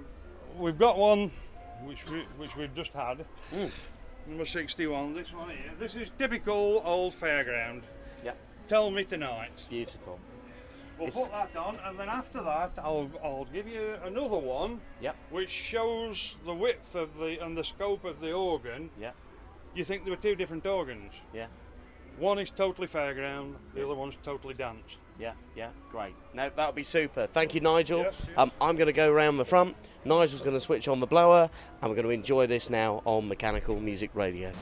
[0.56, 1.30] we've got one
[1.84, 3.26] which we which we've just had.
[3.52, 3.70] Mm
[4.26, 5.72] number 61, this one here.
[5.78, 7.82] This is typical old fairground.
[8.24, 8.36] Yep.
[8.68, 9.52] Tell me tonight.
[9.68, 10.18] Beautiful.
[10.98, 14.80] We'll it's put that on, and then after that, I'll I'll give you another one.
[15.02, 15.16] Yep.
[15.30, 18.90] Which shows the width of the and the scope of the organ.
[18.98, 19.10] Yeah.
[19.74, 21.12] You think there were two different organs?
[21.34, 21.46] Yeah.
[22.18, 24.96] One is totally fairground, the other one's totally dance.
[25.18, 26.14] Yeah, yeah, great.
[26.32, 27.26] No, that would be super.
[27.26, 27.98] Thank you, Nigel.
[27.98, 28.38] Yes, yes.
[28.38, 29.76] Um, I'm going to go around the front.
[30.06, 31.50] Nigel's going to switch on the blower,
[31.82, 34.52] and we're going to enjoy this now on Mechanical Music Radio.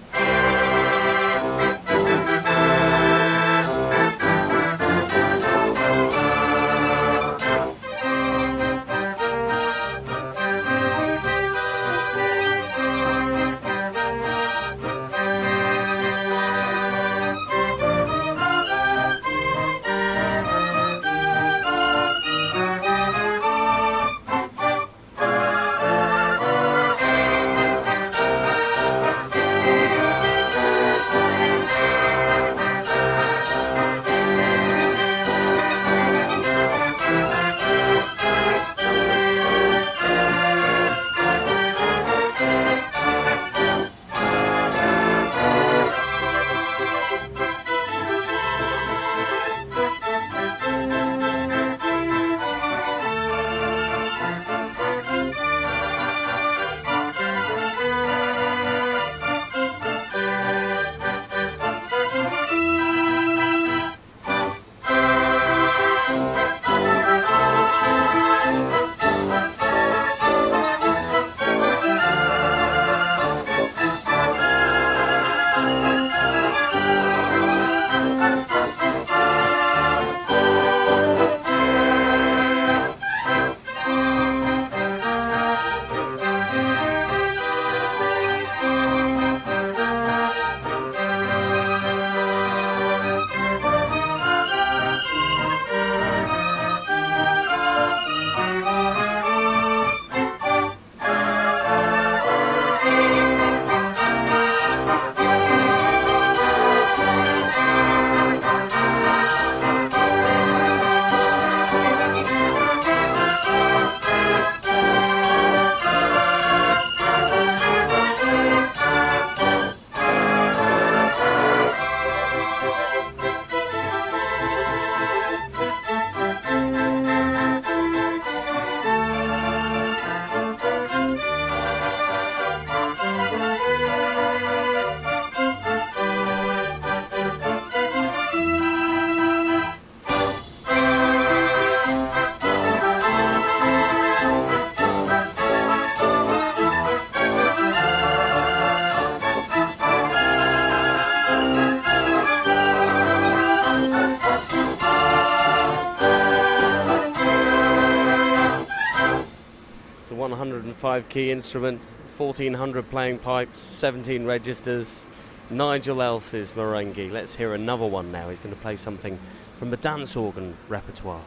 [160.84, 161.82] 105 key instrument,
[162.18, 165.06] 1400 playing pipes, 17 registers.
[165.48, 167.10] Nigel Else's Marenghi.
[167.10, 168.28] Let's hear another one now.
[168.28, 169.18] He's going to play something
[169.56, 171.22] from the dance organ repertoire.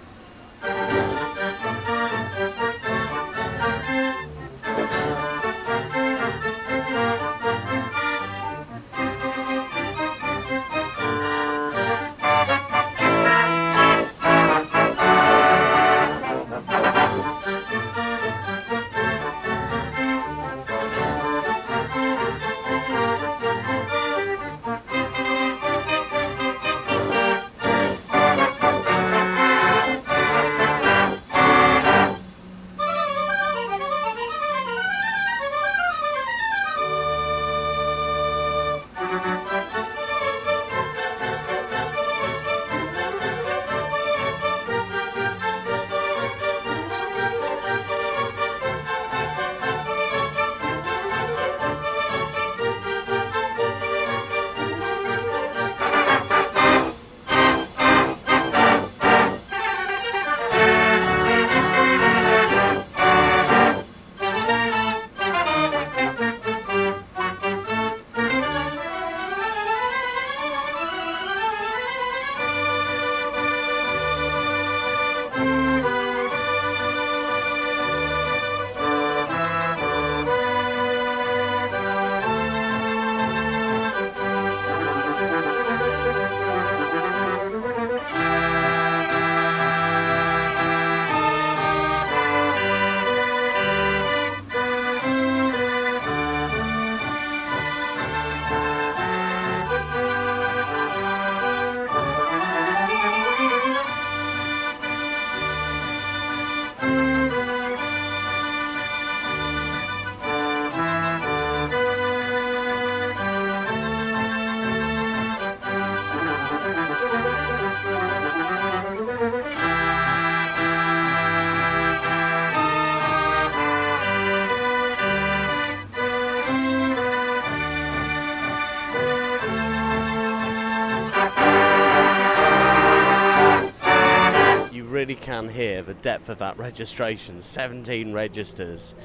[135.37, 138.95] Hear the depth of that registration 17 registers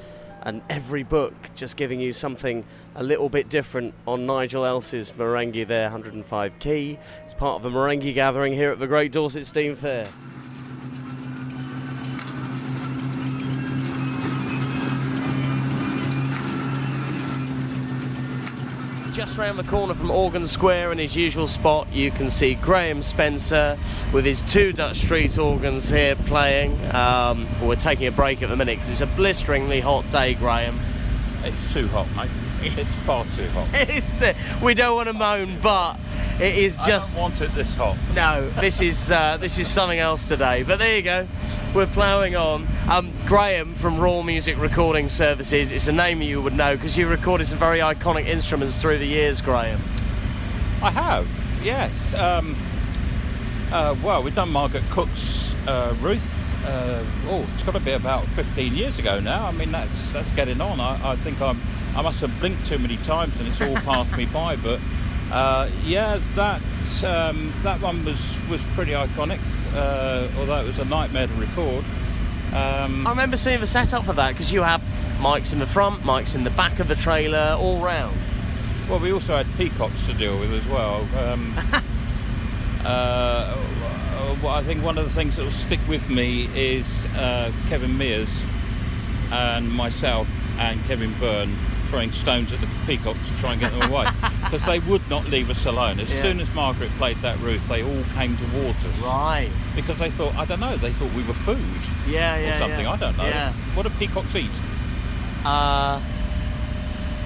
[0.41, 2.65] and every book just giving you something
[2.95, 6.97] a little bit different on Nigel Else's Marenghi there 105 key.
[7.23, 10.09] It's part of a Marenghi gathering here at the Great Dorset Steam Fair
[19.33, 23.01] Just round the corner from Organ Square in his usual spot, you can see Graham
[23.01, 23.79] Spencer
[24.13, 26.79] with his two Dutch Street organs here playing.
[26.93, 30.79] Um, we're taking a break at the minute because it's a blisteringly hot day, Graham.
[31.43, 32.29] It's too hot, mate.
[32.77, 33.69] It's far too hot.
[33.73, 35.95] it's, uh, we don't want to moan, but
[36.39, 37.15] it is just.
[37.17, 37.97] I don't want it this hot.
[38.15, 40.63] No, this is uh, this is something else today.
[40.63, 41.27] But there you go.
[41.73, 42.67] We're ploughing on.
[42.89, 45.71] Um, Graham from Raw Music Recording Services.
[45.71, 49.05] It's a name you would know because you recorded some very iconic instruments through the
[49.07, 49.79] years, Graham.
[50.81, 51.27] I have,
[51.63, 52.13] yes.
[52.13, 52.57] Um,
[53.71, 56.29] uh, well, we've done Margaret Cook's uh, Ruth.
[56.65, 59.45] Uh, oh, it's got to be about 15 years ago now.
[59.45, 60.79] I mean, that's that's getting on.
[60.79, 61.59] I, I think I'm
[61.95, 64.55] I must have blinked too many times and it's all passed me by.
[64.55, 64.79] But
[65.31, 66.61] uh, yeah, that
[67.03, 69.39] um, that one was was pretty iconic.
[69.73, 71.83] Uh, although it was a nightmare to record.
[72.53, 74.79] Um, I remember seeing the setup for that because you had
[75.17, 78.15] mics in the front, mics in the back of the trailer, all round.
[78.87, 81.07] Well, we also had peacocks to deal with as well.
[81.17, 81.55] Um,
[82.85, 83.57] uh,
[84.43, 87.97] well, I think one of the things that will stick with me is uh, Kevin
[87.97, 88.29] Mears
[89.31, 90.27] and myself
[90.59, 91.55] and Kevin Byrne
[91.93, 94.05] throwing stones at the peacocks to try and get them away
[94.45, 95.99] because they would not leave us alone.
[95.99, 96.23] As Yeah.
[96.23, 98.97] soon as Margaret played that Ruth, they all came towards us.
[98.99, 99.49] Right.
[99.75, 101.59] Because they thought, I don't know, they thought we were food
[102.07, 102.55] Yeah, yeah.
[102.55, 102.85] or something.
[102.85, 102.91] yeah.
[102.93, 103.25] I don't know.
[103.27, 103.53] Yeah.
[103.75, 104.49] What do peacocks eat?
[105.45, 105.99] Uh,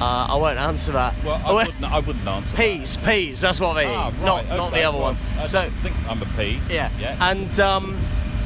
[0.01, 1.15] uh, I won't answer that.
[1.23, 2.49] Well, I wouldn't, I wouldn't answer.
[2.49, 2.57] that.
[2.57, 3.39] Peas, peas.
[3.39, 4.15] That's what they Ah, eat.
[4.15, 5.17] right, not not the other well, one.
[5.39, 6.59] I So think I'm a pea.
[6.69, 6.89] yeah.
[6.99, 7.15] Yeah.
[7.31, 7.97] And um,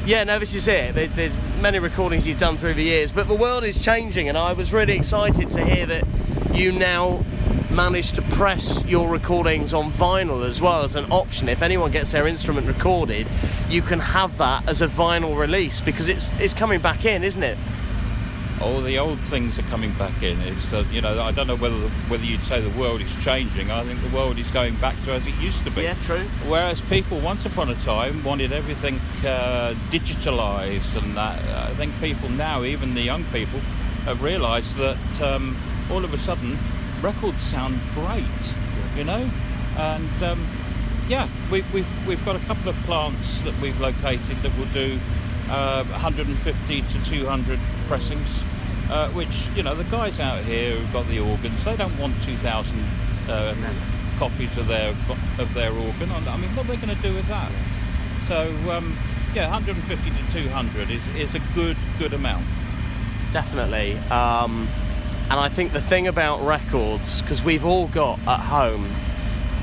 [0.04, 0.94] yeah, no, this is it.
[0.94, 4.36] There, there's many recordings you've done through the years, but the world is changing, and
[4.36, 6.04] I was really excited to hear that
[6.52, 7.24] you now
[7.70, 11.48] managed to press your recordings on vinyl as well as an option.
[11.48, 13.26] If anyone gets their instrument recorded,
[13.68, 17.42] you can have that as a vinyl release because it's it's coming back in, isn't
[17.42, 17.56] it?
[18.62, 20.40] All the old things are coming back in.
[20.42, 21.76] It's uh, you know I don't know whether
[22.08, 23.70] whether you'd say the world is changing.
[23.70, 25.82] I think the world is going back to as it used to be.
[25.82, 26.24] Yeah, true.
[26.46, 31.42] Whereas people once upon a time wanted everything uh, digitalised and that.
[31.70, 33.58] I think people now, even the young people,
[34.04, 35.56] have realised that um,
[35.90, 36.56] all of a sudden
[37.02, 38.54] records sound great,
[38.96, 39.28] you know,
[39.76, 40.46] and um,
[41.08, 44.98] yeah, we've, we've we've got a couple of plants that we've located that will do
[45.50, 48.42] uh, 150 to 200 pressings,
[48.90, 52.14] uh, which you know the guys out here who've got the organs, they don't want
[52.22, 52.84] 2,000
[53.28, 53.54] uh,
[54.18, 54.90] copies of their
[55.38, 56.10] of their organ.
[56.10, 57.50] I mean, what are they going to do with that?
[58.28, 58.96] So um,
[59.34, 62.44] yeah, 150 to 200 is, is a good good amount.
[63.32, 63.96] Definitely.
[64.10, 64.68] Um,
[65.30, 68.94] and I think the thing about records, because we've all got at home,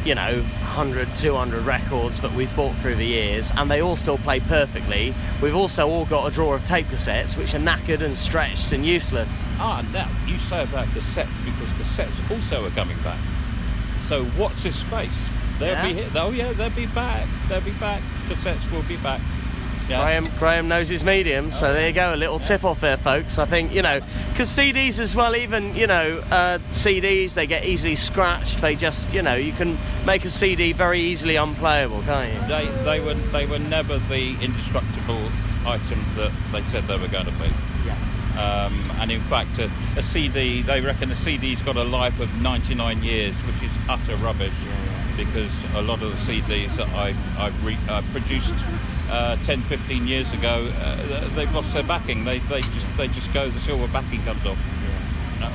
[0.05, 4.17] you know, 100, 200 records that we've bought through the years, and they all still
[4.19, 5.13] play perfectly.
[5.41, 8.85] We've also all got a drawer of tape cassettes, which are knackered and stretched and
[8.85, 9.41] useless.
[9.59, 13.19] Ah, now you say about cassettes because cassettes also are coming back.
[14.07, 15.09] So what's this space?
[15.59, 15.87] They'll Yeah?
[15.87, 16.09] be here.
[16.15, 17.27] Oh yeah, they'll be back.
[17.49, 18.01] They'll be back.
[18.29, 19.19] Cassettes will be back.
[19.89, 20.03] Yeah.
[20.03, 23.39] Graham, Graham knows his medium, so there you go, a little tip off there, folks.
[23.39, 27.65] I think, you know, because CDs as well, even, you know, uh, CDs, they get
[27.65, 28.59] easily scratched.
[28.59, 32.47] They just, you know, you can make a CD very easily unplayable, can't you?
[32.47, 35.21] They they were they were never the indestructible
[35.65, 37.49] item that they said they were going to be.
[37.85, 37.95] Yeah.
[38.37, 42.29] Um, and in fact, a, a CD, they reckon a CD's got a life of
[42.41, 44.53] 99 years, which is utter rubbish.
[45.17, 48.53] Because a lot of the CDs that I, I re, uh, produced
[49.09, 52.23] uh, 10, 15 years ago, uh, they've lost their backing.
[52.23, 53.49] They, they just they just go.
[53.49, 54.57] The silver backing comes off.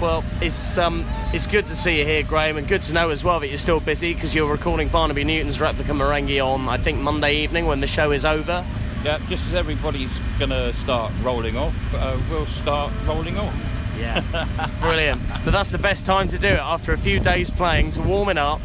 [0.01, 3.23] Well, it's um, it's good to see you here, Graham, and good to know as
[3.23, 7.01] well that you're still busy because you're recording Barnaby Newton's replica Marenghi on, I think,
[7.01, 8.65] Monday evening when the show is over.
[9.05, 13.55] Yeah, just as everybody's going to start rolling off, uh, we'll start rolling on.
[13.99, 14.23] Yeah,
[14.59, 15.21] it's brilliant.
[15.45, 18.31] But that's the best time to do it after a few days playing to warm
[18.31, 18.61] it up,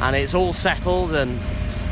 [0.00, 1.38] and it's all settled and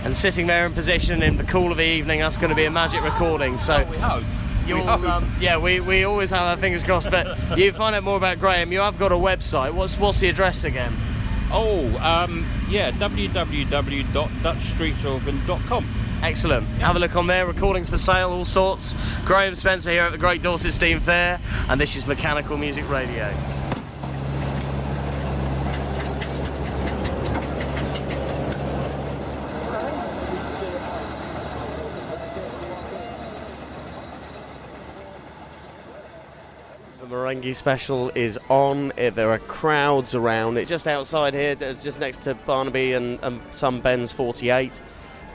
[0.05, 2.21] and sitting there in position in the cool of the evening.
[2.21, 3.59] That's going to be a magic recording.
[3.59, 4.25] So we hope.
[4.67, 7.11] You'll, um, yeah, we, we always have our fingers crossed.
[7.11, 8.73] But you find out more about Graham.
[8.73, 9.73] You have got a website.
[9.73, 10.93] What's what's the address again?
[11.53, 15.87] Oh, um, yeah, www.dutchstreetorgan.com.
[16.23, 16.67] Excellent.
[16.67, 17.47] Have a look on there.
[17.47, 18.95] Recordings for sale, all sorts.
[19.25, 23.35] Graham Spencer here at the Great Dorset Steam Fair, and this is Mechanical Music Radio.
[37.31, 38.93] Marenghi special is on.
[38.99, 40.67] Eh, There are crowds around it.
[40.67, 44.81] Just outside here, just next to Barnaby and, and some Ben's 48.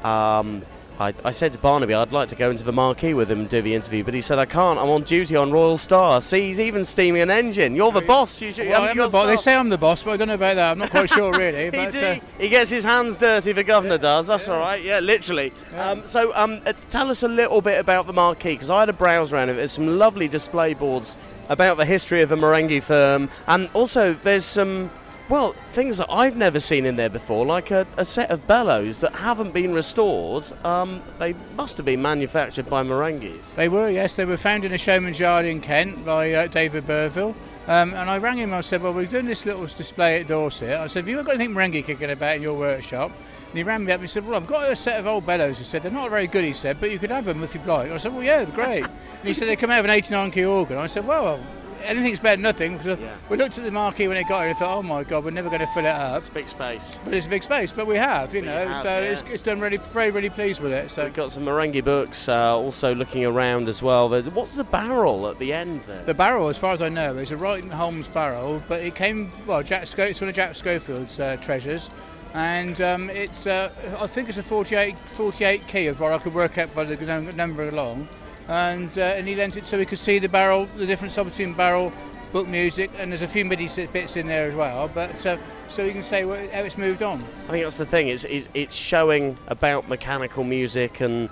[0.04, 0.62] Um,
[1.00, 3.50] I, I said to Barnaby I'd like to go into the marquee with him and
[3.50, 4.80] do the interview, but he said I can't.
[4.80, 6.22] I'm on duty on Royal Star.
[6.22, 7.76] See, he's even steaming an engine.
[7.76, 8.42] You're the boss.
[8.42, 9.28] You should, Well, I'm the boss.
[9.28, 10.72] They say I'm the boss, but I don't know about that.
[10.72, 11.66] I'm not quite sure really.
[11.66, 14.28] he, but, do- uh, he gets his hands dirty, the governor does.
[14.28, 14.82] That's all right.
[14.82, 15.52] Yeah, literally.
[15.76, 18.90] Um, so, um, uh, tell us a little bit about the marquee because I had
[18.90, 19.54] a browse around it.
[19.54, 21.18] There's some lovely display boards
[21.50, 24.92] about the history of the Marenghi firm, and also there's some.
[25.28, 29.00] Well, things that I've never seen in there before, like a, a set of bellows
[29.00, 30.46] that haven't been restored.
[30.64, 33.56] Um, they must have been manufactured by Marenghis.
[33.56, 34.16] They were, yes.
[34.16, 37.34] They were found in a showman's yard in Kent by uh, David Burville.
[37.68, 38.50] Um, and I rang him.
[38.50, 41.24] And I said, "Well, we're doing this little display at Dorset." I said, "Have you
[41.24, 43.12] got anything Marenghi kicking about in your workshop?"
[43.50, 45.26] And he rang me up and he said, "Well, I've got a set of old
[45.26, 47.56] bellows." He said, "They're not very good," he said, "but you could have them if
[47.56, 48.84] you'd like." I said, "Well, yeah, great."
[49.20, 51.40] and he said, "They come out of an 89 key organ." I said, "Well."
[51.86, 54.58] Anything's better than nothing because we looked at the marquee when it got here and
[54.58, 56.22] thought, oh my god, we're never going to fill it up.
[56.22, 57.00] It's big space.
[57.04, 59.12] But it's a big space, but we have, you know, have, so yeah.
[59.12, 60.92] it's, it's done really, very, really pleased with it.
[60.92, 64.10] So We've got some Marenghi books uh, also looking around as well.
[64.10, 66.04] There's, what's the barrel at the end there?
[66.04, 68.96] The barrel, as far as I know, is a Wright and Holmes barrel, but it
[68.96, 69.64] came well.
[69.64, 71.90] Jack Sco- it's one of Jack Schofield's uh, treasures,
[72.34, 73.70] and um, it's uh,
[74.00, 77.68] I think it's a 48, 48 key what I could work out by the number
[77.70, 78.08] along,
[78.48, 81.54] and uh, and he lent it so we could see the barrel, the difference between
[81.54, 81.92] barrel,
[82.32, 84.90] book music, and there's a few MIDI bits in there as well.
[84.94, 85.38] But uh,
[85.68, 87.24] so you can say wh- how it's moved on.
[87.48, 88.10] I think that's the thing.
[88.10, 91.30] It's, it's, it's showing about mechanical music and,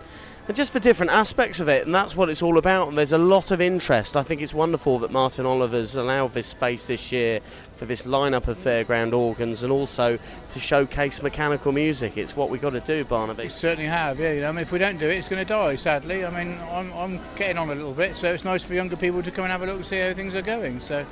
[0.48, 2.90] and just for different aspects of it, and that's what it's all about.
[2.90, 4.18] And there's a lot of interest.
[4.18, 7.40] I think it's wonderful that Martin Oliver's allowed this space this year
[7.76, 10.20] for this lineup of fairground organs and also
[10.50, 12.18] to showcase mechanical music.
[12.18, 13.44] It's what we've got to do, Barnaby.
[13.44, 14.34] We certainly have, yeah.
[14.34, 15.76] You know, I mean, if we don't do it, it's going to die.
[15.76, 18.98] Sadly, I mean, I'm, I'm getting on a little bit, so it's nice for younger
[18.98, 20.82] people to come and have a look and see how things are going.
[20.82, 21.06] So,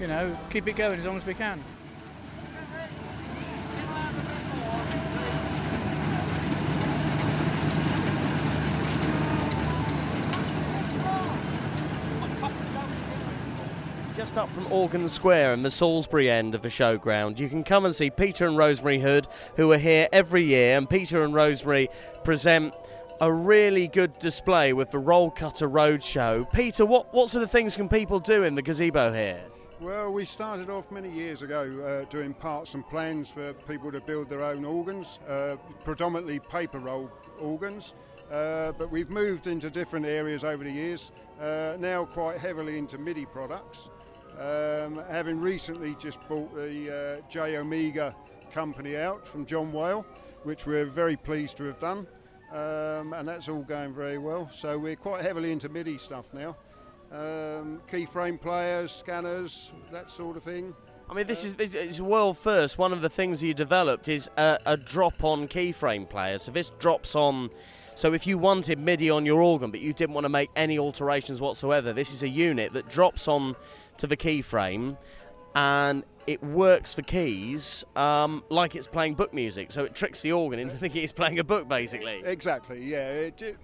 [0.00, 1.60] you know, keep it going as long as we can.
[14.22, 17.84] Just up from Organ Square in the Salisbury end of the showground, you can come
[17.84, 20.78] and see Peter and Rosemary Hood, who are here every year.
[20.78, 21.88] And Peter and Rosemary
[22.22, 22.72] present
[23.20, 26.48] a really good display with the Roll Cutter Roadshow.
[26.52, 29.42] Peter, what, what sort of things can people do in the gazebo here?
[29.80, 34.00] Well, we started off many years ago uh, doing parts and plans for people to
[34.00, 37.10] build their own organs, uh, predominantly paper roll
[37.40, 37.94] organs.
[38.30, 41.10] Uh, but we've moved into different areas over the years,
[41.40, 43.90] uh, now quite heavily into MIDI products.
[44.40, 48.14] Um, having recently just bought the uh, J Omega
[48.52, 50.04] company out from John Whale,
[50.44, 52.06] which we're very pleased to have done.
[52.52, 54.48] Um, and that's all going very well.
[54.48, 56.56] So we're quite heavily into MIDI stuff now.
[57.10, 60.74] Um, keyframe players, scanners, that sort of thing.
[61.10, 62.78] I mean, this is this is world first.
[62.78, 66.38] One of the things you developed is a, a drop-on keyframe player.
[66.38, 67.50] So this drops on.
[67.94, 70.78] So if you wanted MIDI on your organ, but you didn't want to make any
[70.78, 73.54] alterations whatsoever, this is a unit that drops on
[73.98, 74.96] to the keyframe,
[75.54, 79.72] and it works for keys um, like it's playing book music.
[79.72, 82.22] So it tricks the organ into thinking it's playing a book, basically.
[82.24, 83.08] Exactly, yeah.
[83.08, 83.56] It, it,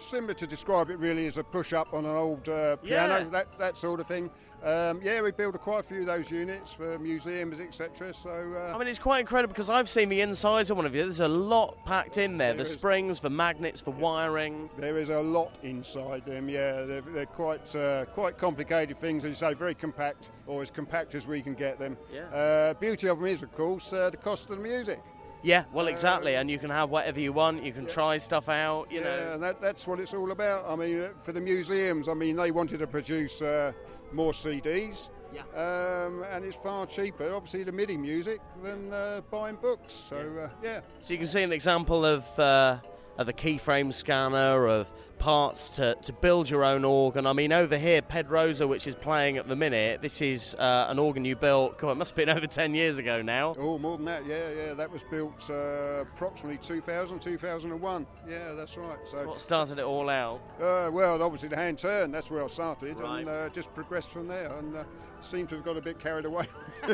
[0.00, 3.24] similar to describe it really as a push up on an old uh, piano, Yeah.
[3.30, 4.30] that, that sort of thing.
[4.64, 8.12] Um, yeah, we built quite a few of those units for museums, etc.
[8.12, 10.96] So uh, I mean, it's quite incredible because I've seen the insides of one of
[10.96, 11.04] you.
[11.04, 12.48] There's a lot packed in there.
[12.48, 12.72] There the is.
[12.72, 14.68] springs, the magnets, the wiring.
[14.76, 16.48] There is a lot inside them.
[16.48, 20.72] Yeah, they're, they're quite uh, quite complicated things, as you say, very compact, or as
[20.72, 21.96] compact as we can get them.
[22.12, 22.22] Yeah.
[22.22, 25.00] Uh, beauty of them is, of course, uh, the cost of the music.
[25.42, 26.34] Yeah, well, exactly.
[26.34, 27.62] And you can have whatever you want.
[27.62, 28.90] You can try stuff out.
[28.90, 29.32] You yeah, know.
[29.34, 30.68] and that, that's what it's all about.
[30.68, 33.72] I mean, uh, for the museums, I mean, they wanted to produce uh,
[34.12, 35.10] more CDs.
[35.32, 35.42] Yeah.
[35.54, 39.92] Um, and it's far cheaper, obviously, the MIDI music than uh, buying books.
[39.92, 40.80] So, uh, yeah.
[41.00, 42.78] So you can see an example of uh,
[43.18, 47.26] of a keyframe scanner of parts to, to build your own organ.
[47.26, 50.98] I mean, over here, Pedrosa, which is playing at the minute, this is uh, an
[50.98, 51.78] organ you built.
[51.78, 53.54] God, it must have been over ten years ago now.
[53.58, 54.74] Oh, more than that, yeah, yeah.
[54.74, 58.06] That was built uh, approximately 2000, 2001.
[58.28, 58.98] Yeah, that's right.
[59.04, 60.40] So, What started it all out?
[60.60, 63.20] Uh, well, obviously the hand turn, that's where I started, Right.
[63.20, 64.84] and uh, just progressed from there, and uh,
[65.20, 66.46] seemed to have got a bit carried away.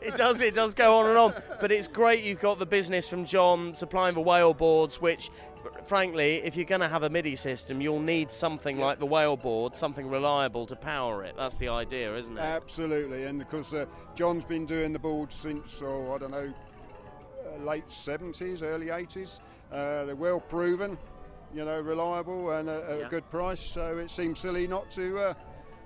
[0.00, 3.08] it does it does go on and on but it's great you've got the business
[3.08, 5.28] from john supplying the whale boards which
[5.84, 9.36] frankly if you're going to have a midi system you'll need something like the whale
[9.36, 13.86] board something reliable to power it that's the idea isn't it Absolutely, and because uh,
[14.14, 16.52] John's been doing the board since, oh, I don't know,
[17.46, 19.40] uh, late 70s, early 80s.
[19.70, 20.98] Uh, they're well proven,
[21.54, 23.06] you know, reliable and uh, at Yeah.
[23.06, 23.60] a good price.
[23.60, 25.34] So it seems silly not to uh,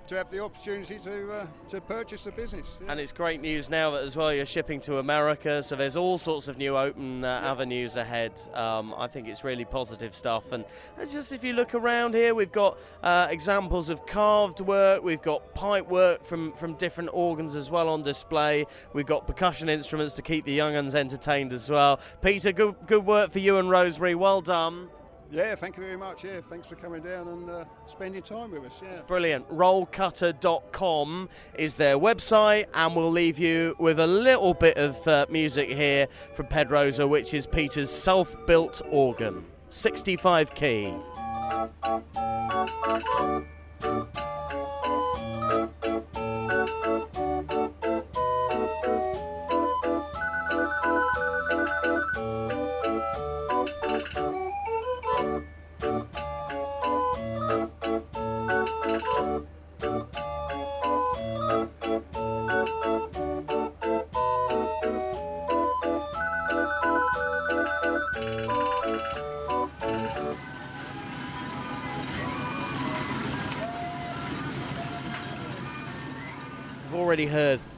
[0.07, 2.79] to have the opportunity to uh, to purchase the business.
[2.81, 2.91] yeah.
[2.91, 6.17] and it's great news now that as well you're shipping to America, so there's all
[6.17, 8.39] sorts of new open uh, avenues ahead.
[8.53, 10.51] Um, I think it's really positive stuff.
[10.53, 10.63] And
[11.09, 15.53] just if you look around here, we've got uh, examples of carved work, we've got
[15.53, 18.65] pipe work from, from different organs as well on display.
[18.93, 21.99] We've got percussion instruments to keep the young uns entertained as well.
[22.21, 24.15] Peter, good good work for you and Rosemary.
[24.15, 24.89] Well done.
[25.31, 26.23] Yeah, thank you very much.
[26.23, 28.81] Yeah, thanks for coming down and uh, spending time with us.
[28.83, 29.01] Yeah.
[29.07, 29.49] Brilliant.
[29.49, 35.69] Rollcutter.com is their website, and we'll leave you with a little bit of uh, music
[35.69, 39.45] here from Pedrosa, which is Peter's self built organ.
[39.69, 40.93] 65 key.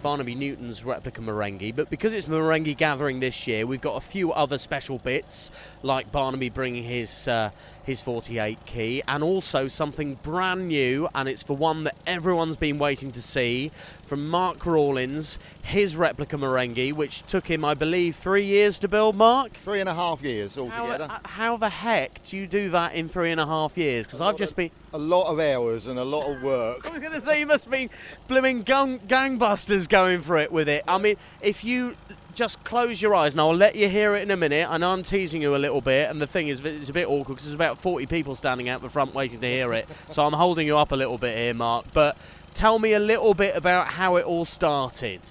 [0.02, 4.32] Barnaby Newton's replica Marenghi, but because it's Marenghi gathering this year, we've got a few
[4.32, 5.52] other special bits,
[5.84, 7.52] like Barnaby bringing his uh,
[7.90, 12.78] his 48 key, and also something brand new, and it's for one that everyone's been
[12.78, 13.72] waiting to see
[14.06, 19.16] from Mark Rawlins, his replica Marenghi, which took him, I believe, three years to build.
[19.16, 21.08] Mark, Three and a half years how, altogether.
[21.10, 24.06] uh, how the heck do you do that in three and a half years?
[24.06, 24.70] Because I've just been.
[24.94, 26.86] a lot of hours and a lot of work.
[26.86, 27.90] I was going to say you must have been
[28.28, 30.84] blooming gang- gangbusters going for it with it.
[30.88, 31.96] I mean, if you
[32.34, 34.70] just close your eyes, and I'll let you hear it in a minute.
[34.70, 37.08] I know I'm teasing you a little bit, and the thing is, it's a bit
[37.08, 39.88] awkward because there's about 40 people standing out the front waiting to hear it.
[40.10, 41.86] so I'm holding you up a little bit here, Mark.
[41.94, 42.18] But
[42.54, 45.22] tell me a little bit about how it all started.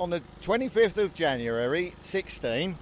[0.00, 2.76] On the 25th of January 16,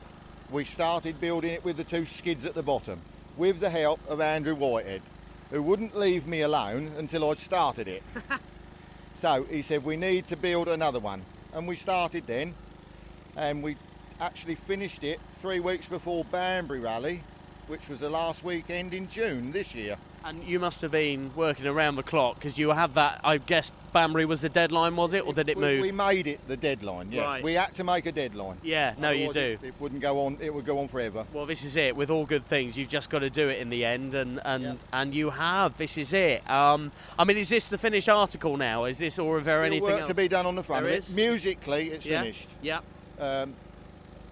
[0.51, 3.01] we started building it with the two skids at the bottom,
[3.37, 5.03] with the help of Andrew Whitehead,
[5.51, 8.03] who wouldn't leave me alone until I started it.
[9.15, 11.23] so he said, We need to build another one.
[11.53, 12.55] And we started then,
[13.37, 13.77] and we
[14.21, 17.23] actually finished it three weeks before Banbury Rally
[17.69, 19.97] which was the last weekend in June this year.
[20.25, 23.21] And you must have been working around the clock because you have that.
[23.23, 25.81] I guess Banbury was the deadline, was it, or did it We- move?
[25.83, 27.13] We made it the deadline.
[27.13, 27.43] Yes, Right.
[27.45, 28.59] we had to make a deadline.
[28.63, 29.41] Yeah, no, you do.
[29.63, 30.39] It, it wouldn't go on.
[30.41, 31.25] It would go on forever.
[31.33, 31.97] Well, this is it.
[31.97, 34.79] With all good things, you've just got to do it in the end, and and
[34.93, 35.77] and you have.
[35.77, 36.49] This is it.
[36.51, 38.85] Um, I mean, is this the finished article now?
[38.87, 40.85] Is this, or is there Still anything work else to be done on the front
[40.85, 40.99] There of it.
[40.99, 41.17] is?
[41.17, 42.49] Musically, it's Yeah, finished.
[42.63, 42.81] Yeah.
[43.19, 43.55] Um,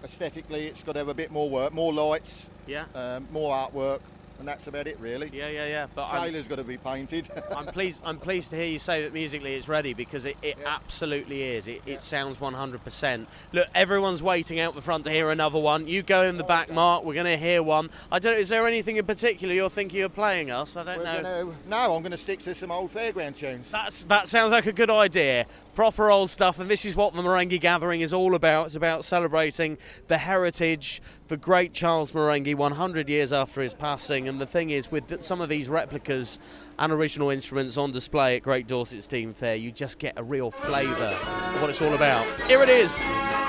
[0.03, 2.47] aesthetically, it's got to have a bit more work, more lights.
[2.67, 2.85] Yeah.
[2.95, 3.99] Um, more artwork,
[4.39, 5.29] and that's about it, really.
[5.31, 5.87] Yeah, yeah, yeah.
[5.93, 7.29] But I'm- trailer's got to be painted.
[7.55, 8.01] I'm pleased.
[8.03, 11.67] I'm pleased to hear you say that musically it's ready because it, it absolutely is.
[11.67, 13.27] It, it sounds 100%.
[13.53, 15.87] Look, everyone's waiting out the front to hear another one.
[15.87, 17.03] You go in the back, Mark.
[17.03, 17.89] We're going to hear one.
[18.11, 18.37] I don't.
[18.39, 20.75] Is there anything in particular you're thinking of playing us?
[20.75, 21.21] I don't We're know.
[21.21, 23.69] gonna- no, I'm going to stick to some old fairground tunes.
[23.69, 25.45] That's that sounds like a good idea.
[25.75, 28.67] Proper old stuff, and this is what the Marenghi Gathering is all about.
[28.67, 34.29] It's about celebrating the heritage, the great Charles Marenghi, 100 years after his passing.
[34.29, 36.39] And the thing is, with some of these replicas
[36.79, 40.49] and original instruments on display at Great Dorset Steam Fair, you just get a real
[40.49, 42.25] flavour of what it's all about.
[42.43, 42.97] Here it is,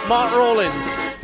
[0.08, 1.15] Mark Rawlins.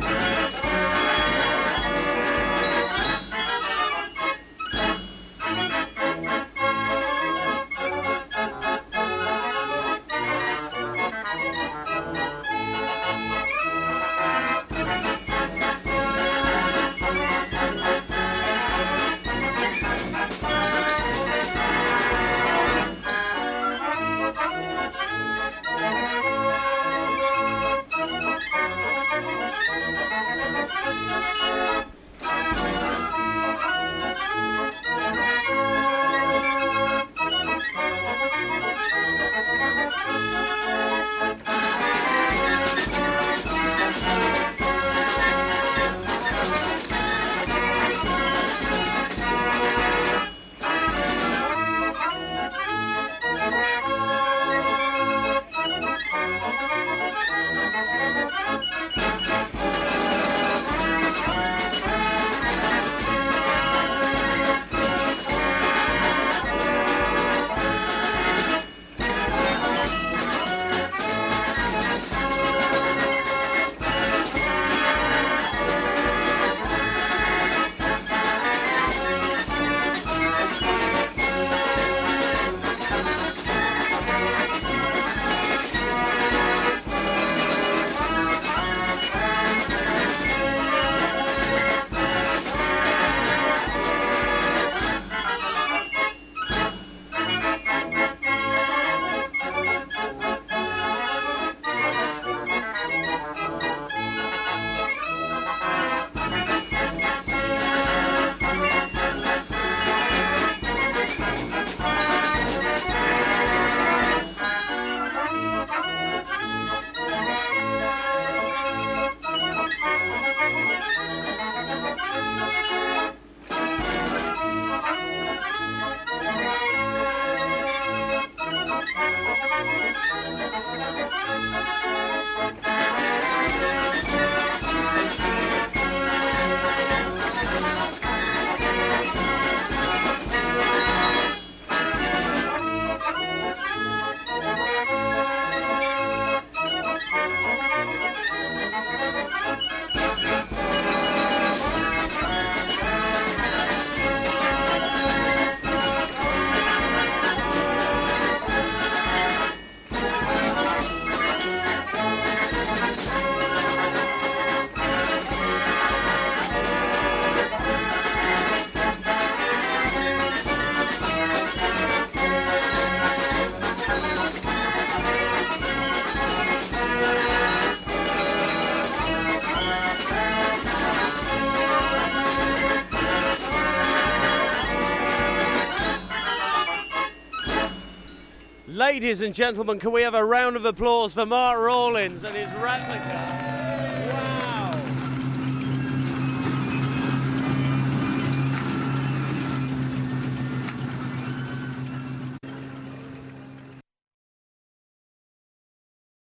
[189.03, 192.49] Ladies and gentlemen, can we have a round of applause for Mark Rawlins and his
[192.53, 193.42] replica?